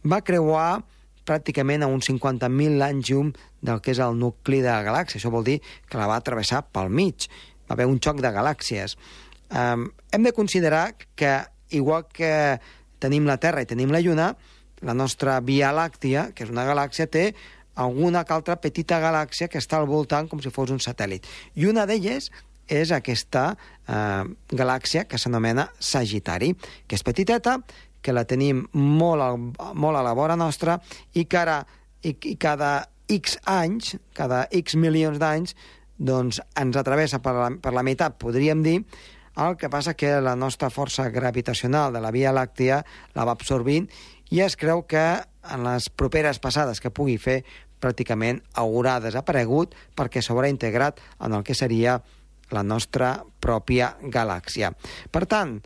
va 0.04 0.24
creuar 0.26 0.82
pràcticament 1.30 1.86
a 1.86 1.92
uns 1.92 2.10
50.000 2.10 2.84
anys 2.90 3.12
llum 3.12 3.32
del 3.62 3.82
que 3.86 3.94
és 3.94 4.02
el 4.04 4.18
nucli 4.18 4.64
de 4.66 4.72
la 4.72 4.84
galàxia. 4.86 5.22
Això 5.22 5.32
vol 5.34 5.46
dir 5.46 5.60
que 5.62 6.00
la 6.02 6.10
va 6.10 6.18
atravessar 6.20 6.64
pel 6.74 6.90
mig. 6.90 7.30
Va 7.70 7.78
haver 7.78 7.88
un 7.90 8.02
xoc 8.02 8.22
de 8.24 8.34
galàxies. 8.34 8.98
Um, 9.50 9.88
hem 10.12 10.26
de 10.26 10.34
considerar 10.34 10.94
que, 11.16 11.38
igual 11.70 12.08
que 12.14 12.58
tenim 13.00 13.30
la 13.30 13.40
Terra 13.42 13.64
i 13.64 13.70
tenim 13.70 13.94
la 13.94 14.02
Lluna, 14.02 14.34
la 14.82 14.96
nostra 14.96 15.40
Via 15.46 15.72
Làctia, 15.76 16.30
que 16.36 16.46
és 16.46 16.52
una 16.54 16.66
galàxia, 16.68 17.08
té 17.08 17.32
alguna 17.80 18.26
altra 18.28 18.58
petita 18.60 19.00
galàxia 19.00 19.48
que 19.48 19.60
està 19.60 19.80
al 19.80 19.88
voltant 19.88 20.28
com 20.28 20.42
si 20.44 20.52
fos 20.52 20.72
un 20.74 20.82
satèl·lit. 20.84 21.28
I 21.56 21.70
una 21.72 21.86
d'elles 21.90 22.30
és 22.70 22.92
aquesta 22.94 23.46
eh, 23.56 24.24
galàxia 24.54 25.06
que 25.10 25.18
s'anomena 25.18 25.70
Sagitari, 25.80 26.54
que 26.86 27.00
és 27.00 27.06
petiteta, 27.06 27.58
que 28.02 28.16
la 28.16 28.26
tenim 28.28 28.64
molt, 28.74 29.22
a, 29.24 29.74
molt 29.74 30.00
a 30.00 30.06
la 30.06 30.16
vora 30.18 30.38
nostra 30.40 30.80
i 31.14 31.26
que 31.26 31.40
ara, 31.40 31.60
i, 32.04 32.16
i 32.16 32.36
cada 32.40 32.90
X 33.10 33.40
anys, 33.50 33.96
cada 34.16 34.46
X 34.54 34.76
milions 34.80 35.20
d'anys, 35.22 35.56
doncs 35.98 36.40
ens 36.60 36.78
atravessa 36.80 37.20
per 37.24 37.34
la, 37.36 37.50
per 37.62 37.74
la 37.76 37.84
meitat, 37.84 38.20
podríem 38.22 38.62
dir, 38.64 38.78
el 39.40 39.56
que 39.58 39.70
passa 39.72 39.96
que 39.96 40.20
la 40.22 40.36
nostra 40.36 40.70
força 40.70 41.10
gravitacional 41.10 41.94
de 41.94 42.02
la 42.04 42.12
Via 42.12 42.34
Làctea 42.36 42.82
la 43.16 43.26
va 43.28 43.36
absorbint 43.38 43.88
i 44.36 44.42
es 44.44 44.56
creu 44.60 44.84
que 44.88 45.04
en 45.50 45.66
les 45.66 45.90
properes 45.90 46.40
passades 46.44 46.82
que 46.84 46.92
pugui 46.92 47.18
fer 47.18 47.42
pràcticament 47.80 48.42
haurà 48.60 48.98
desaparegut 49.00 49.76
perquè 49.96 50.22
s'haurà 50.22 50.50
integrat 50.52 51.00
en 51.24 51.38
el 51.38 51.46
que 51.48 51.56
seria 51.56 52.00
la 52.52 52.64
nostra 52.64 53.14
pròpia 53.40 53.94
galàxia. 54.02 54.74
Per 55.12 55.26
tant, 55.30 55.60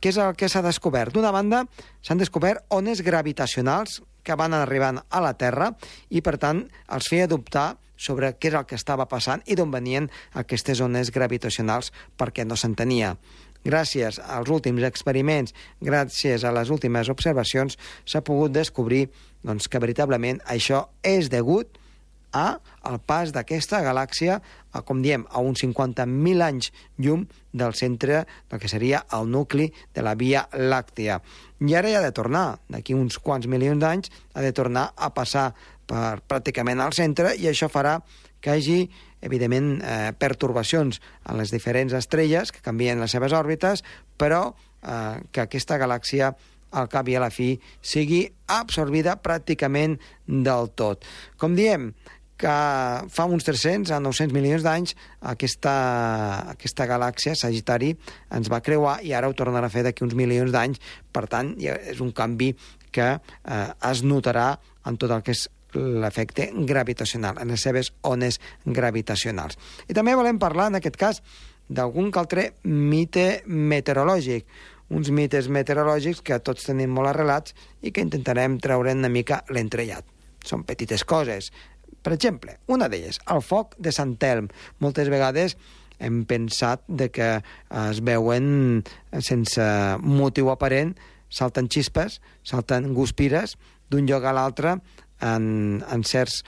què 0.00 0.12
és 0.12 0.18
el 0.20 0.36
que 0.38 0.48
s'ha 0.50 0.62
descobert? 0.64 1.14
D'una 1.14 1.32
banda, 1.34 1.64
s'han 2.02 2.20
descobert 2.20 2.64
ones 2.74 3.02
gravitacionals 3.06 4.00
que 4.26 4.36
van 4.38 4.54
arribant 4.54 5.00
a 5.08 5.22
la 5.22 5.34
Terra 5.38 5.70
i, 6.10 6.20
per 6.20 6.36
tant, 6.42 6.64
els 6.92 7.08
feia 7.10 7.28
dubtar 7.30 7.76
sobre 7.96 8.34
què 8.36 8.50
és 8.50 8.58
el 8.58 8.66
que 8.68 8.76
estava 8.76 9.06
passant 9.08 9.42
i 9.46 9.56
d'on 9.56 9.72
venien 9.72 10.10
aquestes 10.34 10.82
ones 10.84 11.12
gravitacionals 11.14 11.92
perquè 12.18 12.44
no 12.44 12.58
s'entenia. 12.58 13.14
Gràcies 13.66 14.20
als 14.20 14.50
últims 14.52 14.84
experiments, 14.86 15.54
gràcies 15.82 16.44
a 16.44 16.52
les 16.54 16.70
últimes 16.70 17.08
observacions, 17.10 17.78
s'ha 18.06 18.22
pogut 18.22 18.52
descobrir 18.54 19.08
doncs, 19.42 19.66
que 19.66 19.82
veritablement 19.82 20.38
això 20.46 20.86
és 21.02 21.30
degut 21.32 21.74
a 21.74 21.85
el 22.86 22.98
pas 23.02 23.32
d'aquesta 23.34 23.82
galàxia, 23.84 24.38
a, 24.72 24.82
com 24.86 25.00
diem, 25.04 25.24
a 25.30 25.42
uns 25.42 25.62
50.000 25.64 26.44
anys 26.46 26.70
llum 27.02 27.24
del 27.56 27.74
centre 27.78 28.24
del 28.50 28.60
que 28.62 28.70
seria 28.70 29.04
el 29.16 29.30
nucli 29.32 29.70
de 29.94 30.04
la 30.04 30.14
Via 30.18 30.46
Làctea. 30.52 31.20
I 31.66 31.74
ara 31.78 31.90
ja 31.92 32.02
ha 32.02 32.06
de 32.06 32.14
tornar, 32.16 32.58
d'aquí 32.68 32.94
uns 32.94 33.18
quants 33.18 33.48
milions 33.48 33.80
d'anys, 33.82 34.12
ha 34.34 34.44
de 34.44 34.52
tornar 34.52 34.90
a 34.96 35.10
passar 35.16 35.50
per 35.86 36.20
pràcticament 36.28 36.82
al 36.82 36.94
centre 36.96 37.34
i 37.38 37.48
això 37.48 37.70
farà 37.72 38.00
que 38.40 38.52
hagi, 38.52 38.90
evidentment, 39.24 39.80
eh, 39.82 40.12
pertorbacions 40.18 41.00
en 41.24 41.38
les 41.40 41.50
diferents 41.50 41.94
estrelles 41.96 42.52
que 42.52 42.62
canvien 42.62 43.00
les 43.00 43.10
seves 43.10 43.32
òrbites, 43.32 43.82
però 44.18 44.52
eh, 44.82 45.22
que 45.32 45.46
aquesta 45.46 45.78
galàxia 45.78 46.34
al 46.76 46.88
cap 46.92 47.08
i 47.08 47.16
a 47.16 47.22
la 47.22 47.30
fi 47.32 47.54
sigui 47.80 48.24
absorbida 48.52 49.16
pràcticament 49.22 49.96
del 50.26 50.70
tot. 50.78 51.06
Com 51.40 51.56
diem, 51.58 51.92
que 52.36 52.54
fa 53.08 53.24
uns 53.24 53.46
300 53.48 53.94
a 53.96 54.00
900 54.04 54.34
milions 54.36 54.64
d'anys 54.64 54.94
aquesta, 55.32 55.74
aquesta 56.52 56.86
galàxia, 56.88 57.34
Sagitari, 57.38 57.94
ens 58.36 58.50
va 58.52 58.62
creuar 58.64 58.98
i 59.04 59.14
ara 59.16 59.30
ho 59.30 59.36
tornarà 59.36 59.70
a 59.70 59.72
fer 59.72 59.86
d'aquí 59.86 60.04
uns 60.04 60.16
milions 60.18 60.52
d'anys. 60.52 60.80
Per 61.12 61.26
tant, 61.32 61.54
és 61.58 62.00
un 62.04 62.12
canvi 62.12 62.52
que 62.92 63.10
eh, 63.16 63.90
es 63.90 64.04
notarà 64.04 64.54
en 64.86 64.96
tot 65.00 65.12
el 65.12 65.24
que 65.24 65.34
és 65.36 65.46
l'efecte 65.76 66.48
gravitacional, 66.68 67.40
en 67.42 67.52
les 67.52 67.60
seves 67.60 67.92
ones 68.06 68.40
gravitacionals. 68.64 69.58
I 69.88 69.96
també 69.96 70.14
volem 70.16 70.40
parlar, 70.40 70.70
en 70.70 70.78
aquest 70.80 70.96
cas, 71.00 71.20
d'algun 71.68 72.12
altre 72.14 72.52
mite 72.64 73.42
meteorològic, 73.46 74.46
uns 74.88 75.10
mites 75.10 75.48
meteorològics 75.50 76.22
que 76.22 76.38
tots 76.38 76.68
tenim 76.68 76.92
molt 76.94 77.10
arrelats 77.10 77.56
i 77.82 77.90
que 77.90 78.04
intentarem 78.06 78.60
treure 78.62 78.94
una 78.94 79.10
mica 79.10 79.42
l'entrellat. 79.50 80.06
Són 80.46 80.62
petites 80.62 81.02
coses, 81.02 81.50
per 82.06 82.12
exemple, 82.14 82.52
una 82.70 82.86
d'elles, 82.86 83.18
el 83.34 83.40
foc 83.42 83.72
de 83.82 83.90
Sant 83.90 84.12
Telm. 84.22 84.46
Moltes 84.78 85.08
vegades 85.10 85.56
hem 85.98 86.20
pensat 86.30 86.84
de 86.86 87.08
que 87.10 87.30
es 87.82 87.98
veuen 88.06 88.84
sense 89.26 89.64
motiu 90.06 90.52
aparent, 90.52 90.92
salten 91.34 91.66
xispes, 91.66 92.20
salten 92.46 92.92
guspires 92.94 93.56
d'un 93.90 94.06
lloc 94.06 94.22
a 94.22 94.34
l'altre 94.36 94.76
en, 95.18 95.48
en 95.82 96.04
certs 96.06 96.44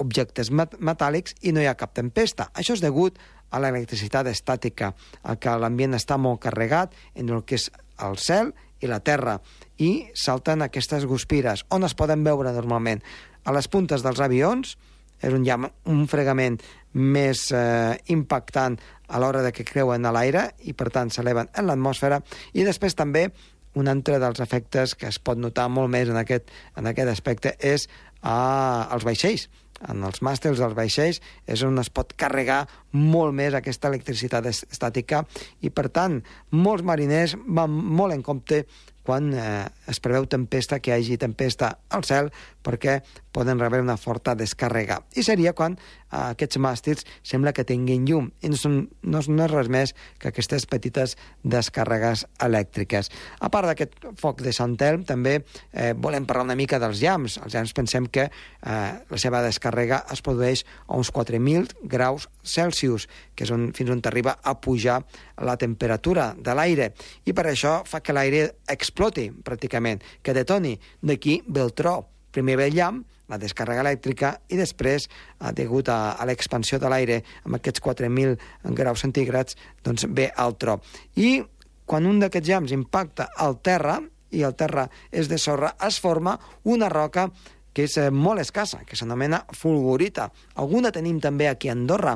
objectes 0.00 0.48
met 0.48 0.72
metàl·lics 0.80 1.36
i 1.44 1.52
no 1.52 1.60
hi 1.60 1.68
ha 1.68 1.76
cap 1.76 1.92
tempesta. 1.92 2.48
Això 2.56 2.72
és 2.72 2.80
degut 2.80 3.20
a 3.52 3.60
l'electricitat 3.60 4.32
estàtica, 4.32 4.94
a 5.20 5.36
que 5.36 5.58
l'ambient 5.60 5.98
està 6.00 6.16
molt 6.16 6.40
carregat 6.46 6.96
en 7.12 7.28
el 7.28 7.44
que 7.44 7.60
és 7.60 7.68
el 8.00 8.16
cel 8.16 8.54
i 8.80 8.88
la 8.88 9.02
terra, 9.04 9.36
i 9.76 10.08
salten 10.16 10.64
aquestes 10.64 11.04
guspires, 11.04 11.68
on 11.68 11.84
es 11.84 11.92
poden 11.92 12.24
veure 12.24 12.56
normalment? 12.56 13.04
A 13.44 13.52
les 13.52 13.68
puntes 13.68 14.00
dels 14.00 14.24
avions, 14.24 14.78
és 15.24 15.34
un, 15.34 15.44
ja 15.46 15.58
un 15.90 16.04
fregament 16.10 16.60
més 16.94 17.48
eh, 17.52 17.96
impactant 18.14 18.78
a 19.08 19.20
l'hora 19.20 19.42
de 19.44 19.52
que 19.52 19.66
creuen 19.66 20.06
a 20.06 20.12
l'aire 20.14 20.50
i, 20.62 20.76
per 20.76 20.90
tant, 20.94 21.10
s'eleven 21.10 21.50
en 21.56 21.68
l'atmosfera, 21.68 22.20
i 22.52 22.64
després 22.66 22.96
també 22.98 23.28
un 23.74 23.90
altre 23.90 24.20
dels 24.22 24.40
efectes 24.40 24.94
que 24.94 25.10
es 25.10 25.18
pot 25.18 25.38
notar 25.40 25.66
molt 25.72 25.90
més 25.90 26.10
en 26.10 26.18
aquest, 26.20 26.50
en 26.78 26.86
aquest 26.86 27.10
aspecte 27.10 27.54
és 27.58 27.88
a, 28.22 28.88
als 28.94 29.06
vaixells. 29.06 29.48
En 29.90 30.04
els 30.06 30.22
màstels 30.24 30.60
dels 30.62 30.76
vaixells 30.76 31.18
és 31.50 31.62
on 31.66 31.82
es 31.82 31.90
pot 31.92 32.14
carregar 32.16 32.62
molt 32.94 33.34
més 33.36 33.56
aquesta 33.58 33.90
electricitat 33.90 34.46
estàtica 34.46 35.24
i, 35.60 35.68
per 35.68 35.88
tant, 35.92 36.20
molts 36.54 36.86
mariners 36.86 37.34
van 37.44 37.74
molt 37.74 38.14
en 38.14 38.22
compte 38.22 38.62
quan 39.04 39.34
eh, 39.36 39.66
es 39.90 40.00
preveu 40.00 40.24
tempesta, 40.30 40.78
que 40.80 40.94
hi 40.94 41.02
hagi 41.02 41.18
tempesta 41.20 41.74
al 41.92 42.06
cel, 42.08 42.30
perquè 42.64 43.02
poden 43.34 43.58
rebre 43.58 43.82
una 43.82 43.98
forta 43.98 44.36
descàrrega. 44.38 45.00
I 45.18 45.24
seria 45.26 45.52
quan 45.58 45.74
eh, 45.74 45.82
aquests 46.30 46.60
màstils 46.62 47.04
sembla 47.26 47.52
que 47.56 47.66
tinguin 47.66 48.06
llum, 48.08 48.30
i 48.40 48.52
no, 48.52 48.58
són, 48.58 48.78
no, 49.02 49.22
no 49.26 49.46
és 49.46 49.52
res 49.52 49.70
més 49.72 49.94
que 50.22 50.30
aquestes 50.30 50.68
petites 50.70 51.16
descàrregues 51.42 52.24
elèctriques. 52.46 53.10
A 53.42 53.50
part 53.52 53.70
d'aquest 53.70 53.98
foc 54.20 54.44
de 54.44 54.54
Sant 54.54 54.76
Elm, 54.86 55.04
també 55.08 55.40
eh, 55.40 55.92
volem 55.98 56.28
parlar 56.28 56.46
una 56.46 56.58
mica 56.58 56.78
dels 56.82 57.02
llams. 57.02 57.38
Els 57.42 57.56
llams 57.56 57.74
pensem 57.76 58.06
que 58.06 58.28
eh, 58.28 58.90
la 59.10 59.20
seva 59.20 59.42
descàrrega 59.44 60.04
es 60.14 60.22
produeix 60.24 60.64
a 60.86 60.98
uns 61.00 61.10
4.000 61.14 61.88
graus 61.90 62.28
Celsius, 62.44 63.08
que 63.34 63.46
és 63.46 63.52
on, 63.54 63.70
fins 63.74 63.90
on 63.90 64.02
arriba 64.04 64.38
a 64.42 64.54
pujar 64.60 65.00
la 65.42 65.56
temperatura 65.60 66.32
de 66.38 66.54
l'aire, 66.54 66.92
i 67.24 67.34
per 67.34 67.48
això 67.50 67.80
fa 67.88 68.02
que 68.04 68.14
l'aire 68.14 68.46
exploti, 68.70 69.30
pràcticament, 69.44 70.04
que 70.22 70.36
detoni. 70.36 70.76
D'aquí 71.02 71.40
ve 71.48 71.64
el 71.64 71.74
tro. 71.74 71.96
Primer 72.34 72.56
ve 72.58 72.68
el 72.68 72.74
llamp, 72.74 73.04
la 73.34 73.40
descàrrega 73.42 73.84
elèctrica, 73.84 74.34
i 74.48 74.58
després, 74.60 75.08
eh, 75.08 75.52
degut 75.56 75.90
a, 75.92 76.14
a 76.14 76.28
l'expansió 76.28 76.80
de 76.80 76.90
l'aire, 76.90 77.20
amb 77.44 77.58
aquests 77.58 77.82
4.000 77.84 78.38
graus 78.78 79.04
centígrads, 79.04 79.58
doncs 79.84 80.08
ve 80.08 80.30
el 80.30 80.56
tro. 80.60 80.80
I 81.20 81.42
quan 81.84 82.08
un 82.08 82.22
d'aquests 82.22 82.48
llamps 82.48 82.74
impacta 82.76 83.28
al 83.36 83.58
terra, 83.60 83.98
i 84.34 84.42
el 84.42 84.56
terra 84.58 84.88
és 85.14 85.28
de 85.30 85.38
sorra, 85.38 85.74
es 85.86 86.00
forma 86.02 86.38
una 86.64 86.88
roca 86.90 87.28
que 87.74 87.88
és 87.88 87.96
eh, 87.98 88.08
molt 88.14 88.40
escassa, 88.40 88.84
que 88.86 88.96
s'anomena 88.96 89.42
fulgurita. 89.52 90.28
Alguna 90.62 90.92
tenim 90.94 91.18
també 91.22 91.48
aquí 91.50 91.68
a 91.68 91.74
Andorra, 91.74 92.14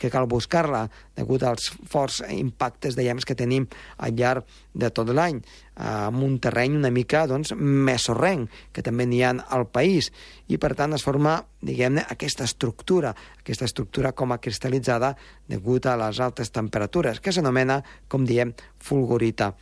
que 0.00 0.10
cal 0.10 0.28
buscar-la 0.30 0.86
degut 1.16 1.44
als 1.44 1.68
forts 1.90 2.22
impactes 2.32 2.96
de 2.96 3.04
llams 3.04 3.26
que 3.28 3.36
tenim 3.36 3.68
al 4.00 4.16
llarg 4.16 4.48
de 4.72 4.88
tot 4.94 5.10
l'any, 5.12 5.40
amb 5.80 6.22
un 6.24 6.38
terreny 6.40 6.76
una 6.78 6.90
mica 6.94 7.26
doncs, 7.28 7.52
més 7.56 8.06
sorrenc, 8.08 8.48
que 8.72 8.84
també 8.86 9.06
n'hi 9.06 9.22
ha 9.24 9.32
al 9.52 9.66
país, 9.68 10.10
i 10.48 10.58
per 10.60 10.72
tant 10.78 10.96
es 10.96 11.04
forma, 11.06 11.36
diguem-ne, 11.62 12.04
aquesta 12.12 12.46
estructura, 12.48 13.12
aquesta 13.40 13.68
estructura 13.68 14.12
com 14.16 14.32
a 14.32 14.40
cristal·litzada 14.42 15.14
degut 15.50 15.86
a 15.86 15.96
les 16.00 16.20
altes 16.20 16.52
temperatures, 16.54 17.20
que 17.20 17.32
s'anomena, 17.32 17.80
com 18.08 18.24
diem, 18.28 18.54
fulgurita. 18.80 19.52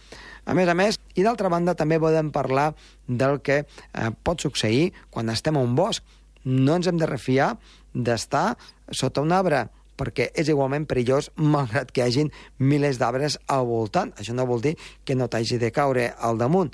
A 0.48 0.54
més 0.56 0.68
a 0.68 0.74
més, 0.78 1.00
i 1.14 1.24
d'altra 1.26 1.50
banda 1.52 1.76
també 1.76 1.98
podem 2.00 2.30
parlar 2.32 2.70
del 3.06 3.42
que 3.44 3.64
eh, 3.64 4.10
pot 4.24 4.40
succeir 4.40 4.92
quan 5.10 5.28
estem 5.28 5.58
a 5.58 5.64
un 5.64 5.74
bosc. 5.76 6.04
No 6.48 6.78
ens 6.78 6.88
hem 6.88 6.96
de 6.96 7.08
refiar 7.10 7.56
d'estar 7.92 8.54
sota 8.94 9.20
un 9.20 9.34
arbre, 9.36 9.66
perquè 9.98 10.30
és 10.38 10.48
igualment 10.48 10.86
perillós 10.88 11.32
malgrat 11.36 11.90
que 11.92 12.02
hi 12.02 12.06
hagin 12.06 12.30
milers 12.58 13.00
d'arbres 13.00 13.38
al 13.46 13.66
voltant. 13.66 14.14
Això 14.16 14.36
no 14.36 14.46
vol 14.48 14.62
dir 14.64 14.76
que 15.04 15.18
no 15.18 15.28
t'hagi 15.28 15.58
de 15.58 15.72
caure 15.74 16.12
al 16.18 16.38
damunt. 16.38 16.72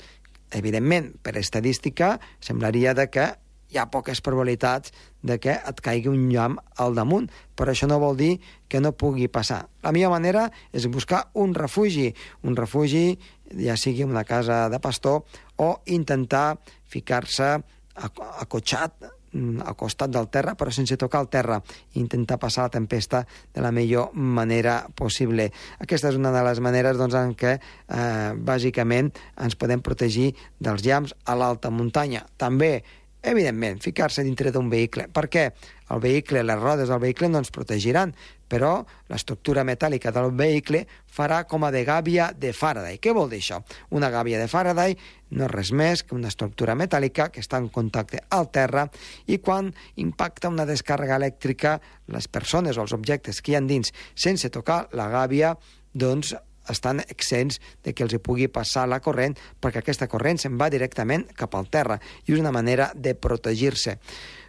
Evidentment, 0.55 1.15
per 1.25 1.35
estadística, 1.41 2.19
semblaria 2.41 2.95
de 2.95 3.09
que 3.11 3.33
hi 3.75 3.79
ha 3.81 3.89
poques 3.91 4.21
probabilitats 4.23 4.93
de 5.27 5.39
que 5.43 5.57
et 5.57 5.81
caigui 5.83 6.11
un 6.13 6.29
llamp 6.31 6.61
al 6.79 6.95
damunt, 6.95 7.27
però 7.59 7.73
això 7.73 7.89
no 7.91 7.99
vol 7.99 8.17
dir 8.21 8.37
que 8.71 8.81
no 8.81 8.95
pugui 8.95 9.27
passar. 9.27 9.65
La 9.83 9.91
millor 9.93 10.13
manera 10.15 10.47
és 10.73 10.87
buscar 10.87 11.25
un 11.35 11.57
refugi, 11.59 12.13
un 12.47 12.55
refugi 12.57 13.19
ja 13.65 13.77
sigui 13.81 14.07
una 14.07 14.25
casa 14.25 14.69
de 14.71 14.81
pastor 14.81 15.25
o 15.57 15.71
intentar 15.87 16.61
ficar-se 16.91 17.57
acotxat 17.95 19.11
al 19.35 19.77
costat 19.77 20.13
del 20.15 20.29
terra, 20.33 20.55
però 20.59 20.73
sense 20.75 20.99
tocar 21.01 21.25
el 21.25 21.31
terra, 21.33 21.61
i 21.95 22.01
intentar 22.01 22.39
passar 22.43 22.69
la 22.69 22.75
tempesta 22.77 23.25
de 23.55 23.65
la 23.65 23.73
millor 23.75 24.15
manera 24.15 24.81
possible. 24.95 25.51
Aquesta 25.79 26.13
és 26.13 26.19
una 26.21 26.33
de 26.35 26.43
les 26.47 26.61
maneres 26.65 26.99
doncs, 27.01 27.15
en 27.19 27.35
què, 27.39 27.59
eh, 27.59 28.33
bàsicament, 28.35 29.13
ens 29.37 29.57
podem 29.57 29.83
protegir 29.83 30.35
dels 30.59 30.85
llamps 30.85 31.15
a 31.25 31.35
l'alta 31.35 31.71
muntanya. 31.71 32.27
També 32.37 32.85
evidentment, 33.25 33.81
ficar-se 33.83 34.23
dintre 34.23 34.53
d'un 34.53 34.69
vehicle. 34.71 35.09
Per 35.13 35.27
què? 35.33 35.49
El 35.95 36.01
vehicle, 36.01 36.43
les 36.45 36.61
rodes 36.61 36.89
del 36.89 37.01
vehicle 37.03 37.29
no 37.29 37.41
ens 37.43 37.53
protegiran, 37.53 38.15
però 38.49 38.85
l'estructura 39.11 39.65
metàl·lica 39.67 40.13
del 40.15 40.31
vehicle 40.37 40.85
farà 41.11 41.43
com 41.49 41.65
a 41.65 41.73
de 41.75 41.83
gàbia 41.85 42.31
de 42.37 42.53
Faraday. 42.57 43.01
Què 43.03 43.13
vol 43.17 43.29
dir 43.33 43.41
això? 43.43 43.61
Una 43.97 44.11
gàbia 44.13 44.41
de 44.41 44.49
Faraday 44.49 44.97
no 45.35 45.49
és 45.49 45.53
res 45.53 45.73
més 45.73 46.05
que 46.05 46.17
una 46.17 46.31
estructura 46.33 46.77
metàl·lica 46.79 47.31
que 47.33 47.43
està 47.45 47.61
en 47.61 47.69
contacte 47.73 48.23
al 48.31 48.51
terra 48.55 48.87
i 49.27 49.41
quan 49.43 49.73
impacta 50.01 50.53
una 50.53 50.69
descàrrega 50.69 51.19
elèctrica, 51.21 51.79
les 52.13 52.29
persones 52.29 52.79
o 52.79 52.85
els 52.87 52.97
objectes 52.97 53.41
que 53.41 53.53
hi 53.53 53.59
ha 53.59 53.65
dins 53.65 53.93
sense 54.15 54.53
tocar 54.53 54.85
la 54.93 55.09
gàbia, 55.13 55.57
doncs 55.93 56.35
estan 56.71 57.03
exents 57.09 57.61
de 57.85 57.95
que 57.95 58.05
els 58.07 58.15
hi 58.15 58.23
pugui 58.23 58.49
passar 58.49 58.87
la 58.89 59.01
corrent 59.05 59.37
perquè 59.61 59.83
aquesta 59.83 60.09
corrent 60.09 60.41
se'n 60.41 60.59
va 60.61 60.71
directament 60.73 61.27
cap 61.37 61.55
al 61.55 61.69
terra 61.69 61.99
i 62.27 62.33
és 62.33 62.41
una 62.41 62.55
manera 62.55 62.93
de 62.95 63.15
protegir-se. 63.15 63.99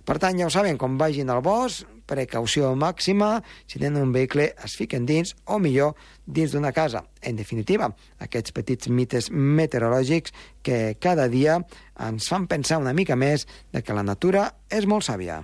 Per 0.05 0.19
tant, 0.21 0.37
ja 0.37 0.45
ho 0.45 0.53
saben, 0.53 0.77
quan 0.77 0.99
vagin 1.01 1.31
al 1.33 1.41
bosc, 1.41 1.87
precaució 2.05 2.69
màxima, 2.77 3.39
si 3.65 3.79
tenen 3.81 4.03
un 4.03 4.13
vehicle 4.13 4.51
es 4.63 4.75
fiquen 4.77 5.07
dins, 5.09 5.33
o 5.49 5.57
millor, 5.57 5.95
dins 6.25 6.53
d'una 6.53 6.69
casa. 6.77 7.01
En 7.25 7.41
definitiva, 7.41 7.89
aquests 8.21 8.53
petits 8.53 8.93
mites 8.93 9.31
meteorològics 9.33 10.35
que 10.61 10.79
cada 11.01 11.25
dia 11.33 11.57
ens 11.97 12.29
fan 12.29 12.45
pensar 12.45 12.77
una 12.83 12.93
mica 12.93 13.17
més 13.17 13.49
de 13.73 13.81
que 13.81 13.97
la 13.97 14.05
natura 14.05 14.51
és 14.69 14.85
molt 14.85 15.09
sàvia. 15.09 15.41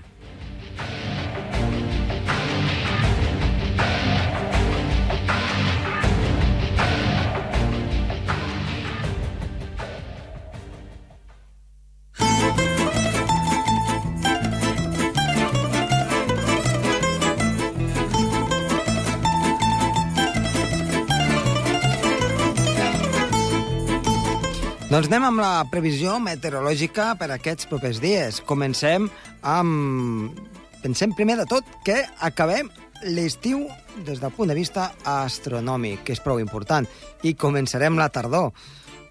Doncs 25.01 25.15
anem 25.15 25.23
amb 25.31 25.41
la 25.41 25.63
previsió 25.65 26.19
meteorològica 26.21 27.15
per 27.17 27.31
aquests 27.33 27.65
propers 27.65 27.97
dies. 27.97 28.37
Comencem 28.45 29.07
amb... 29.49 30.35
Pensem 30.83 31.15
primer 31.17 31.39
de 31.39 31.47
tot 31.49 31.65
que 31.81 31.95
acabem 32.21 32.69
l'estiu 33.09 33.63
des 34.05 34.21
del 34.21 34.29
punt 34.35 34.53
de 34.53 34.59
vista 34.59 34.91
astronòmic, 35.09 36.03
que 36.05 36.13
és 36.13 36.21
prou 36.21 36.37
important, 36.37 36.85
i 37.25 37.33
començarem 37.33 37.97
la 37.97 38.11
tardor. 38.13 38.51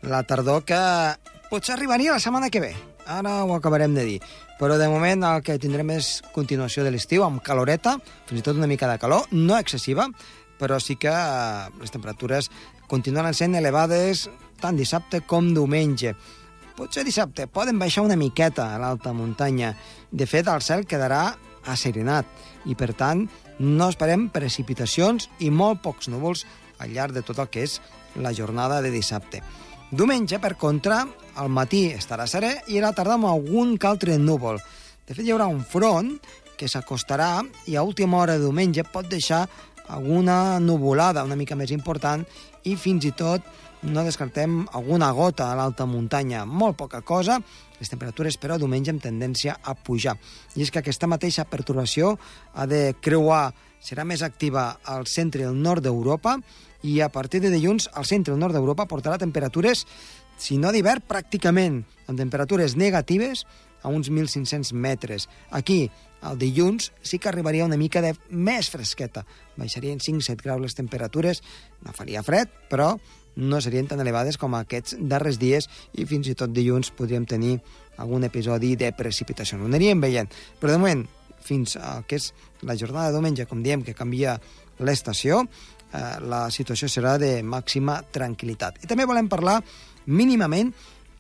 La 0.07 0.23
tardor 0.23 0.63
que 0.63 0.79
potser 1.51 1.75
arribaria 1.75 2.15
la 2.15 2.23
setmana 2.23 2.53
que 2.55 2.63
ve. 2.63 2.71
Ara 3.11 3.41
ho 3.43 3.57
acabarem 3.57 3.97
de 3.99 4.07
dir. 4.07 4.21
Però 4.61 4.79
de 4.79 4.87
moment 4.93 5.27
el 5.27 5.43
que 5.43 5.59
tindrem 5.59 5.91
és 5.97 6.21
continuació 6.31 6.87
de 6.87 6.95
l'estiu, 6.95 7.27
amb 7.27 7.43
caloreta, 7.43 7.97
fins 8.31 8.39
i 8.39 8.47
tot 8.47 8.63
una 8.63 8.71
mica 8.71 8.87
de 8.87 9.01
calor, 9.03 9.27
no 9.35 9.59
excessiva, 9.59 10.07
però 10.61 10.79
sí 10.79 10.95
que 10.95 11.11
eh, 11.11 11.67
les 11.83 11.91
temperatures 11.91 12.47
continuaran 12.87 13.35
sent 13.35 13.59
elevades 13.59 14.29
tant 14.61 14.79
dissabte 14.79 15.23
com 15.27 15.53
diumenge. 15.55 16.15
Potser 16.77 17.05
dissabte 17.05 17.49
poden 17.51 17.79
baixar 17.81 18.05
una 18.07 18.17
miqueta 18.17 18.71
a 18.75 18.79
l'alta 18.81 19.13
muntanya. 19.13 19.75
De 20.11 20.27
fet, 20.27 20.49
el 20.49 20.63
cel 20.65 20.87
quedarà 20.89 21.35
asserenat 21.69 22.29
i, 22.65 22.77
per 22.77 22.93
tant, 22.97 23.27
no 23.61 23.89
esperem 23.93 24.29
precipitacions 24.33 25.29
i 25.45 25.51
molt 25.53 25.83
pocs 25.85 26.09
núvols 26.09 26.47
al 26.81 26.95
llarg 26.95 27.17
de 27.17 27.25
tot 27.27 27.41
el 27.43 27.51
que 27.53 27.67
és 27.67 27.81
la 28.17 28.33
jornada 28.33 28.81
de 28.81 28.93
dissabte. 28.93 29.43
Diumenge, 29.91 30.39
per 30.39 30.55
contra, 30.57 31.03
al 31.37 31.51
matí 31.51 31.89
estarà 31.93 32.27
serè 32.31 32.53
i 32.71 32.79
a 32.79 32.87
la 32.87 32.95
tarda 32.97 33.19
amb 33.19 33.29
algun 33.29 33.75
que 33.77 33.89
altre 33.91 34.17
núvol. 34.19 34.61
De 35.07 35.17
fet, 35.17 35.25
hi 35.27 35.35
haurà 35.35 35.49
un 35.51 35.65
front 35.67 36.15
que 36.57 36.69
s'acostarà 36.69 37.41
i 37.67 37.77
a 37.77 37.83
última 37.83 38.21
hora 38.21 38.37
de 38.37 38.45
diumenge 38.45 38.85
pot 38.87 39.09
deixar 39.09 39.47
alguna 39.91 40.61
nuvolada 40.61 41.25
una 41.27 41.37
mica 41.37 41.57
més 41.59 41.73
important 41.75 42.23
i 42.65 42.77
fins 42.77 43.07
i 43.09 43.13
tot 43.17 43.45
no 43.83 44.05
descartem 44.05 44.67
alguna 44.77 45.11
gota 45.17 45.49
a 45.51 45.57
l'alta 45.57 45.87
muntanya, 45.89 46.45
molt 46.45 46.77
poca 46.77 47.01
cosa, 47.01 47.39
les 47.81 47.89
temperatures, 47.89 48.37
però, 48.37 48.59
diumenge 48.61 48.93
amb 48.93 49.03
tendència 49.03 49.57
a 49.63 49.75
pujar. 49.75 50.17
I 50.57 50.67
és 50.67 50.71
que 50.71 50.83
aquesta 50.83 51.09
mateixa 51.09 51.47
perturbació 51.49 52.17
ha 52.53 52.67
de 52.69 52.91
creuar, 53.01 53.55
serà 53.81 54.05
més 54.05 54.21
activa 54.23 54.75
al 54.85 55.07
centre 55.09 55.47
i 55.47 55.49
al 55.49 55.57
nord 55.57 55.85
d'Europa, 55.85 56.37
i 56.85 57.01
a 57.01 57.09
partir 57.13 57.41
de 57.41 57.53
dilluns 57.53 57.89
al 57.97 58.05
centre 58.09 58.33
i 58.33 58.37
al 58.37 58.41
nord 58.41 58.57
d'Europa 58.57 58.89
portarà 58.89 59.17
temperatures, 59.21 59.87
si 60.41 60.57
no 60.61 60.73
d'hivern, 60.73 61.05
pràcticament, 61.09 61.83
amb 62.09 62.21
temperatures 62.21 62.77
negatives 62.77 63.47
a 63.83 63.89
uns 63.89 64.11
1.500 64.13 64.73
metres. 64.77 65.29
Aquí, 65.51 65.91
el 66.29 66.39
dilluns, 66.39 66.91
sí 67.03 67.19
que 67.19 67.31
arribaria 67.31 67.65
una 67.65 67.79
mica 67.81 68.03
de 68.05 68.13
més 68.31 68.69
fresqueta. 68.73 69.25
Baixarien 69.57 70.01
5-7 70.01 70.45
graus 70.45 70.61
les 70.61 70.77
temperatures, 70.77 71.43
no 71.85 71.97
faria 71.97 72.25
fred, 72.27 72.53
però 72.71 72.95
no 73.41 73.61
serien 73.61 73.87
tan 73.89 74.01
elevades 74.03 74.37
com 74.41 74.55
aquests 74.59 74.97
darrers 75.01 75.39
dies 75.41 75.69
i 75.97 76.05
fins 76.07 76.29
i 76.29 76.37
tot 76.37 76.53
dilluns 76.53 76.93
podríem 76.97 77.27
tenir 77.29 77.57
algun 78.03 78.25
episodi 78.27 78.75
de 78.77 78.93
precipitació. 78.97 79.59
Ho 79.61 79.69
aniríem 79.71 80.01
veient, 80.03 80.31
però 80.61 80.75
de 80.75 80.83
moment, 80.83 81.05
fins 81.41 81.77
a 81.81 82.01
que 82.07 82.19
és 82.21 82.31
la 82.67 82.77
jornada 82.77 83.09
de 83.09 83.19
diumenge, 83.19 83.47
com 83.49 83.63
diem, 83.65 83.85
que 83.85 83.97
canvia 83.97 84.37
l'estació, 84.81 85.45
eh, 85.93 86.17
la 86.21 86.49
situació 86.51 86.89
serà 86.89 87.17
de 87.19 87.41
màxima 87.43 88.01
tranquil·litat. 88.13 88.83
I 88.85 88.91
també 88.91 89.09
volem 89.09 89.29
parlar 89.29 89.61
mínimament 90.07 90.73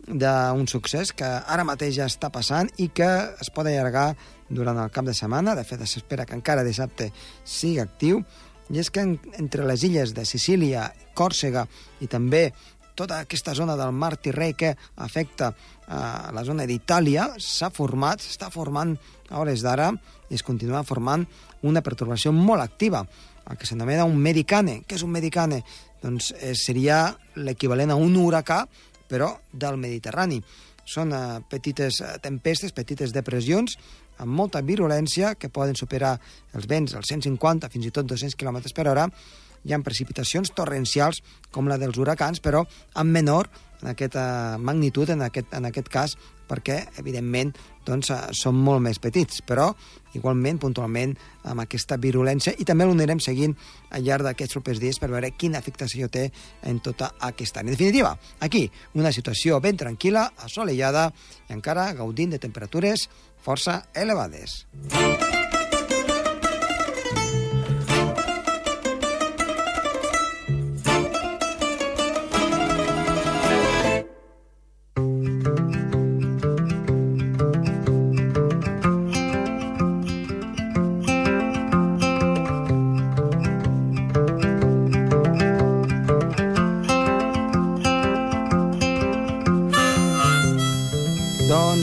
d'un 0.07 0.67
succés 0.67 1.13
que 1.13 1.27
ara 1.27 1.65
mateix 1.67 1.95
ja 1.99 2.09
està 2.09 2.31
passant 2.33 2.71
i 2.79 2.89
que 2.95 3.09
es 3.41 3.51
pot 3.55 3.67
allargar 3.67 4.15
durant 4.49 4.79
el 4.79 4.91
cap 4.91 5.07
de 5.07 5.15
setmana. 5.15 5.55
De 5.55 5.65
fet, 5.65 5.83
s'espera 5.87 6.27
que 6.27 6.37
encara 6.39 6.67
dissabte 6.67 7.11
sigui 7.45 7.81
actiu 7.83 8.23
i 8.71 8.79
és 8.79 8.91
que 8.91 9.03
en, 9.03 9.17
entre 9.39 9.67
les 9.67 9.83
illes 9.87 10.15
de 10.15 10.25
Sicília, 10.25 10.91
Còrsega 11.15 11.67
i 12.01 12.09
també 12.11 12.51
tota 12.95 13.21
aquesta 13.23 13.55
zona 13.57 13.77
del 13.79 13.95
Mar 13.97 14.17
Tirrei 14.21 14.55
que 14.55 14.75
afecta 15.01 15.51
eh, 15.51 15.95
la 16.35 16.45
zona 16.45 16.67
d'Itàlia 16.69 17.31
s'ha 17.39 17.71
format, 17.75 18.23
s'està 18.23 18.51
formant 18.53 18.95
a 19.31 19.41
hores 19.41 19.65
d'ara 19.65 19.91
i 20.29 20.37
es 20.37 20.45
continua 20.47 20.85
formant 20.85 21.25
una 21.67 21.83
pertorbació 21.83 22.33
molt 22.33 22.63
activa, 22.63 23.05
el 23.51 23.59
que 23.59 23.67
s'anomena 23.67 24.07
un 24.07 24.19
medicane. 24.21 24.83
Què 24.87 24.99
és 24.99 25.05
un 25.07 25.15
medicane? 25.15 25.63
Doncs 26.03 26.31
eh, 26.39 26.55
seria 26.55 27.09
l'equivalent 27.37 27.91
a 27.93 27.99
un 27.99 28.15
huracà, 28.17 28.63
però 29.11 29.35
del 29.53 29.79
Mediterrani. 29.81 30.40
Són 30.87 31.12
eh, 31.14 31.40
petites 31.51 32.01
eh, 32.03 32.14
tempestes, 32.23 32.75
petites 32.77 33.12
depressions, 33.14 33.77
amb 34.20 34.37
molta 34.37 34.62
virulència, 34.62 35.35
que 35.35 35.53
poden 35.53 35.77
superar 35.79 36.16
els 36.57 36.66
vents 36.70 36.96
als 36.96 37.12
150, 37.12 37.70
fins 37.73 37.88
i 37.88 37.94
tot 37.94 38.09
200 38.09 38.38
km 38.38 38.62
per 38.77 38.88
hora. 38.90 39.07
Hi 39.64 39.75
ha 39.75 39.81
precipitacions 39.85 40.55
torrencials, 40.57 41.23
com 41.51 41.68
la 41.68 41.79
dels 41.81 41.99
huracans, 41.99 42.40
però 42.40 42.64
amb 42.94 43.11
menor 43.12 43.51
en 43.83 43.88
aquesta 43.88 44.59
magnitud, 44.59 45.09
en 45.11 45.23
aquest, 45.23 45.53
en 45.57 45.66
aquest 45.68 45.88
cas, 45.88 46.16
perquè, 46.51 46.81
evidentment, 46.99 47.53
doncs, 47.87 48.11
eh, 48.11 48.18
són 48.37 48.59
molt 48.59 48.83
més 48.83 48.99
petits, 48.99 49.40
però 49.46 49.70
igualment, 50.18 50.59
puntualment, 50.59 51.14
amb 51.46 51.62
aquesta 51.64 51.96
virulència, 51.96 52.55
i 52.59 52.66
també 52.66 52.85
l'anirem 52.85 53.20
seguint 53.23 53.55
al 53.90 54.05
llarg 54.05 54.27
d'aquests 54.27 54.59
propers 54.59 54.83
dies 54.83 54.99
per 54.99 55.11
veure 55.12 55.33
quina 55.38 55.59
afectació 55.62 56.11
té 56.11 56.31
en 56.66 56.81
tota 56.81 57.12
aquesta. 57.31 57.61
En 57.61 57.73
definitiva, 57.73 58.16
aquí, 58.40 58.66
una 58.94 59.12
situació 59.12 59.61
ben 59.61 59.79
tranquil·la, 59.79 60.33
assolellada, 60.44 61.12
i 61.49 61.55
encara 61.55 61.92
gaudint 61.94 62.35
de 62.35 62.42
temperatures 62.42 63.09
força 63.40 63.85
elevades. 63.94 64.66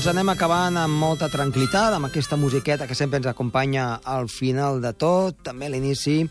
Doncs 0.08 0.22
anem 0.22 0.30
acabant 0.32 0.78
amb 0.80 1.02
molta 1.02 1.28
tranquil·litat, 1.28 1.92
amb 1.92 2.08
aquesta 2.08 2.38
musiqueta 2.40 2.86
que 2.88 2.96
sempre 2.96 3.20
ens 3.20 3.26
acompanya 3.28 3.98
al 4.08 4.30
final 4.32 4.80
de 4.80 4.94
tot, 4.96 5.42
també 5.44 5.68
a 5.68 5.74
l'inici, 5.74 6.22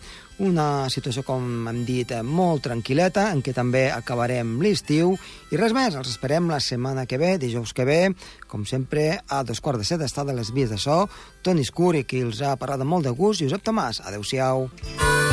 una 0.41 0.89
situació, 0.89 1.21
com 1.27 1.69
hem 1.69 1.83
dit, 1.85 2.15
molt 2.25 2.65
tranquil·leta, 2.65 3.27
en 3.37 3.45
què 3.45 3.53
també 3.53 3.91
acabarem 3.93 4.55
l'estiu, 4.65 5.13
i 5.53 5.61
res 5.61 5.77
més, 5.77 5.93
els 5.93 6.09
esperem 6.09 6.49
la 6.49 6.57
setmana 6.57 7.05
que 7.05 7.21
ve, 7.21 7.35
dijous 7.37 7.77
que 7.77 7.85
ve, 7.85 8.01
com 8.49 8.65
sempre, 8.65 9.19
a 9.29 9.45
dos 9.45 9.61
quarts 9.61 9.85
de 9.85 9.91
set, 9.93 10.09
està 10.09 10.25
de 10.25 10.41
les 10.41 10.55
vies 10.57 10.73
de 10.73 10.81
so, 10.81 11.03
Toni 11.45 11.69
Escuri, 11.69 12.07
qui 12.09 12.25
els 12.25 12.41
ha 12.41 12.57
parlat 12.57 12.81
amb 12.81 12.97
molt 12.97 13.05
de 13.05 13.13
gust, 13.13 13.45
Josep 13.45 13.61
Tomàs. 13.61 14.01
Adéu-siau. 14.09 14.71
Adéu-siau. 14.73 15.26